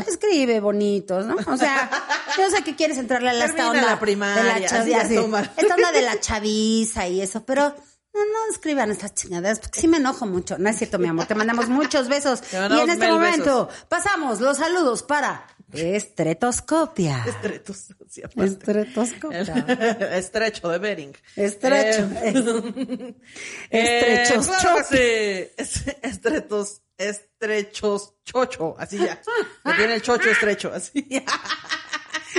[0.00, 1.36] Escribe bonitos, ¿no?
[1.46, 1.88] O sea,
[2.36, 5.02] yo sé que quieres entrarle a la esta onda la primaria, de la chaviza,
[5.56, 7.62] esta onda de la chaviza y eso, pero
[8.14, 10.58] no, no escriban estas chingaderas porque sí me enojo mucho.
[10.58, 11.26] No es cierto, mi amor.
[11.26, 12.42] Te mandamos muchos besos.
[12.52, 17.24] Y en este momento pasamos los saludos para Estretoscopia.
[17.26, 18.28] Estretoscopia.
[19.40, 21.16] El- Estrecho de Bering.
[21.36, 22.08] Estrecho.
[23.70, 25.96] Eh, Estrechos eh, claro sí.
[26.02, 29.20] Estretos, estrechos, chocho, así ya.
[29.64, 31.08] Que tiene el chocho estrecho, así.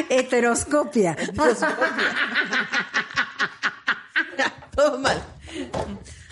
[0.09, 1.15] Heteroscopia.
[4.75, 5.21] Todo mal.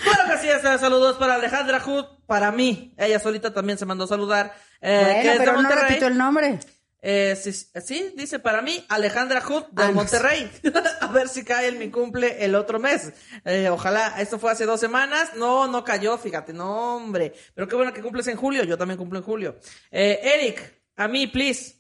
[0.04, 2.94] Claro que sí, este, saludos para Alejandra Hood, para mí.
[2.98, 4.56] Ella solita también se mandó a saludar.
[4.82, 6.60] eh, que Bueno, de pero no repito el nombre.
[7.02, 9.94] Eh, sí, sí, dice para mí, Alejandra Hood de Ah, no.
[9.94, 10.50] Monterrey.
[11.02, 13.14] a ver si cae en mi cumple el otro mes.
[13.46, 15.32] Eh, ojalá, esto fue hace dos semanas.
[15.36, 17.34] No, no cayó, fíjate, no, hombre.
[17.54, 19.60] Pero qué bueno que cumples en julio, yo también cumplo en julio.
[19.92, 21.76] Eh, Eric, a mí, please.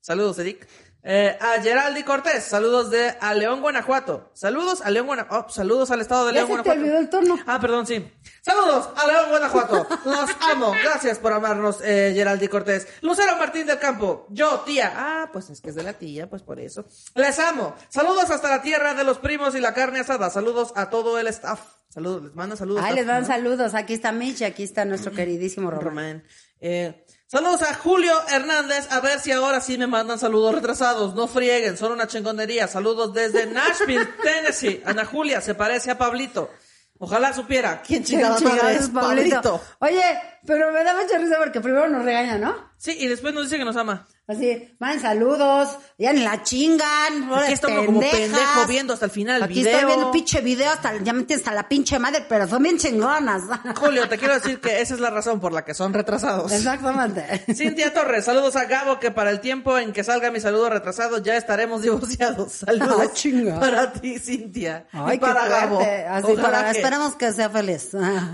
[0.00, 0.66] Saludos, Eric.
[1.06, 4.30] Eh, a Geraldi Cortés, saludos de a León, Guanajuato.
[4.32, 5.50] Saludos a León, Guanajuato.
[5.52, 6.80] saludos al estado de Ya León, se te Guanajuato.
[6.80, 7.38] olvidó el turno.
[7.46, 8.10] Ah, perdón, sí.
[8.40, 9.86] Saludos a León, Guanajuato.
[10.06, 10.72] Los amo.
[10.82, 12.88] Gracias por amarnos, eh, Geraldi Cortés.
[13.02, 14.26] Lucero Martín del Campo.
[14.30, 14.92] Yo, tía.
[14.96, 16.86] Ah, pues es que es de la tía, pues por eso.
[17.14, 17.74] Les amo.
[17.90, 20.30] Saludos hasta la tierra de los primos y la carne asada.
[20.30, 21.60] Saludos a todo el staff.
[21.90, 22.80] Saludos, les mando saludos.
[22.82, 23.28] Staff, les dan ¿no?
[23.28, 23.74] saludos.
[23.74, 25.84] Aquí está Mitch y aquí está nuestro queridísimo Román.
[25.84, 26.24] Román.
[26.60, 27.03] Eh,
[27.34, 28.86] saludos a Julio Hernández.
[28.92, 31.16] A ver si ahora sí me mandan saludos retrasados.
[31.16, 32.68] No frieguen, son una chingonería.
[32.68, 34.80] Saludos desde Nashville, Tennessee.
[34.86, 36.50] Ana Julia se parece a Pablito.
[36.98, 39.60] Ojalá supiera quién chingada madre es Pablito.
[39.80, 42.70] Oye, pero me da mucha risa porque primero nos regaña, ¿no?
[42.76, 44.06] Sí, y después nos dice que nos ama.
[44.26, 47.30] Así, manden saludos, ya ni la chingan.
[47.34, 49.72] Aquí uno como pendejo viendo hasta el final el Aquí video.
[49.74, 52.78] estoy viendo pinche video, hasta, ya me tienes hasta la pinche madre, pero son bien
[52.78, 53.42] chingonas.
[53.76, 56.52] Julio, te quiero decir que esa es la razón por la que son retrasados.
[56.52, 57.44] Exactamente.
[57.54, 61.18] Cintia Torres, saludos a Gabo, que para el tiempo en que salga mi saludo retrasado
[61.18, 62.52] ya estaremos divorciados.
[62.64, 63.10] Saludos
[63.52, 64.86] Ah, para ti, Cintia.
[64.92, 65.80] Ay, y para qué Gabo.
[66.08, 67.90] Así, para, que- esperemos que sea feliz.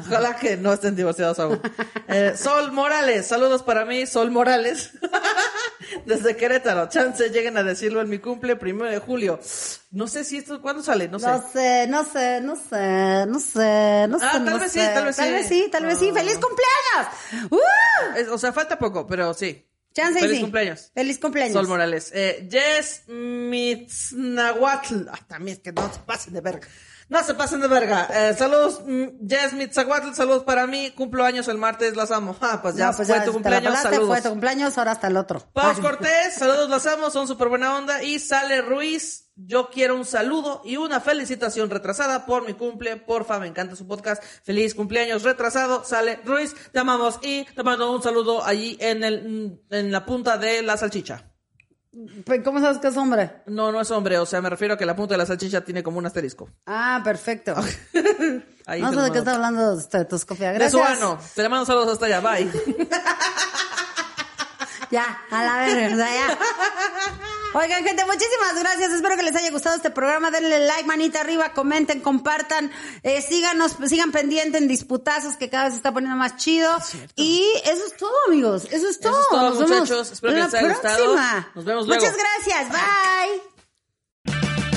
[0.07, 1.61] Ojalá que no estén divorciados aún.
[2.07, 4.93] Eh, Sol Morales, saludos para mí, Sol Morales.
[6.07, 6.89] Desde Querétaro.
[6.89, 9.41] Chance lleguen a decirlo en mi cumple, primero de julio.
[9.91, 11.09] No sé si esto, ¿cuándo sale?
[11.09, 11.27] No sé.
[11.27, 14.25] No sé, no sé, no sé, no sé, no sé.
[14.27, 14.89] Ah, tal no vez sí, sé.
[14.95, 15.23] tal vez sí.
[15.23, 16.09] Tal vez sí, tal vez sí.
[16.11, 16.15] Ah.
[16.15, 17.51] ¡Feliz cumpleaños!
[17.51, 18.17] ¡Uh!
[18.19, 19.67] Es- o sea, falta poco, pero sí.
[19.93, 20.43] Chance y Feliz sí.
[20.43, 20.91] cumpleaños.
[20.95, 21.55] Feliz cumpleaños.
[21.55, 22.13] Sol Morales.
[22.15, 25.09] Eh, Jess Mitznahuatl.
[25.11, 26.69] Ah, también que no se pasen de verga.
[27.11, 28.09] No se pasen de verga.
[28.13, 30.15] Eh, saludos, mm, Jess Mitzahuatl.
[30.15, 30.93] Saludos para mí.
[30.93, 31.97] Cumplo años el martes.
[31.97, 32.37] Las amo.
[32.41, 33.65] Ah, pues ya No, pues fue ya, tu cumpleaños.
[33.69, 34.09] pelaste, Saludos.
[34.09, 35.41] Fue tu cumpleaños, ahora hasta el otro.
[35.53, 35.83] Pau Ay.
[35.83, 38.01] Cortés, saludos, las amo, son súper buena onda.
[38.05, 42.97] Y Sale Ruiz, yo quiero un saludo y una felicitación retrasada por mi cumple.
[42.97, 44.23] Porfa, me encanta su podcast.
[44.45, 45.85] Feliz cumpleaños retrasado.
[45.85, 50.39] Sale Ruiz, te amamos y te mando un saludo allí en, el, en la punta
[50.39, 51.30] de la salchicha.
[52.45, 53.43] ¿Cómo sabes que es hombre?
[53.47, 55.63] No, no es hombre, o sea, me refiero a que la punta de la salchicha
[55.63, 56.49] tiene como un asterisco.
[56.67, 57.55] Ah, perfecto.
[58.67, 60.53] Ahí no sé de qué está hablando este, tus cofia.
[60.53, 61.03] De su Gracias.
[61.03, 61.19] ano.
[61.35, 62.21] Te le mando saludos hasta allá.
[62.21, 62.51] Bye.
[64.91, 66.39] Ya, a la verga, ya.
[67.53, 68.93] Oigan, gente, muchísimas gracias.
[68.93, 70.31] Espero que les haya gustado este programa.
[70.31, 72.71] Denle like, manita arriba, comenten, compartan.
[73.03, 76.71] Eh, síganos, sigan pendientes en disputazos que cada vez se está poniendo más chido.
[77.17, 78.69] Y eso es todo, amigos.
[78.71, 79.21] Eso es todo.
[79.21, 80.13] es todo, Nos vemos muchachos.
[80.13, 80.97] Espero que la les haya gustado.
[80.97, 81.51] próxima.
[81.57, 82.03] Nos vemos luego.
[82.05, 82.69] Muchas gracias.
[82.71, 83.43] Bye.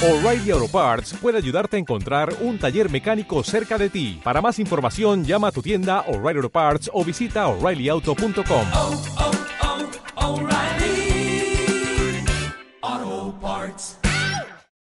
[0.05, 4.19] O'Reilly Auto Parts puede ayudarte a encontrar un taller mecánico cerca de ti.
[4.23, 8.65] Para más información, llama a tu tienda O'Reilly Auto Parts o visita oreillyauto.com.
[13.43, 14.02] parts.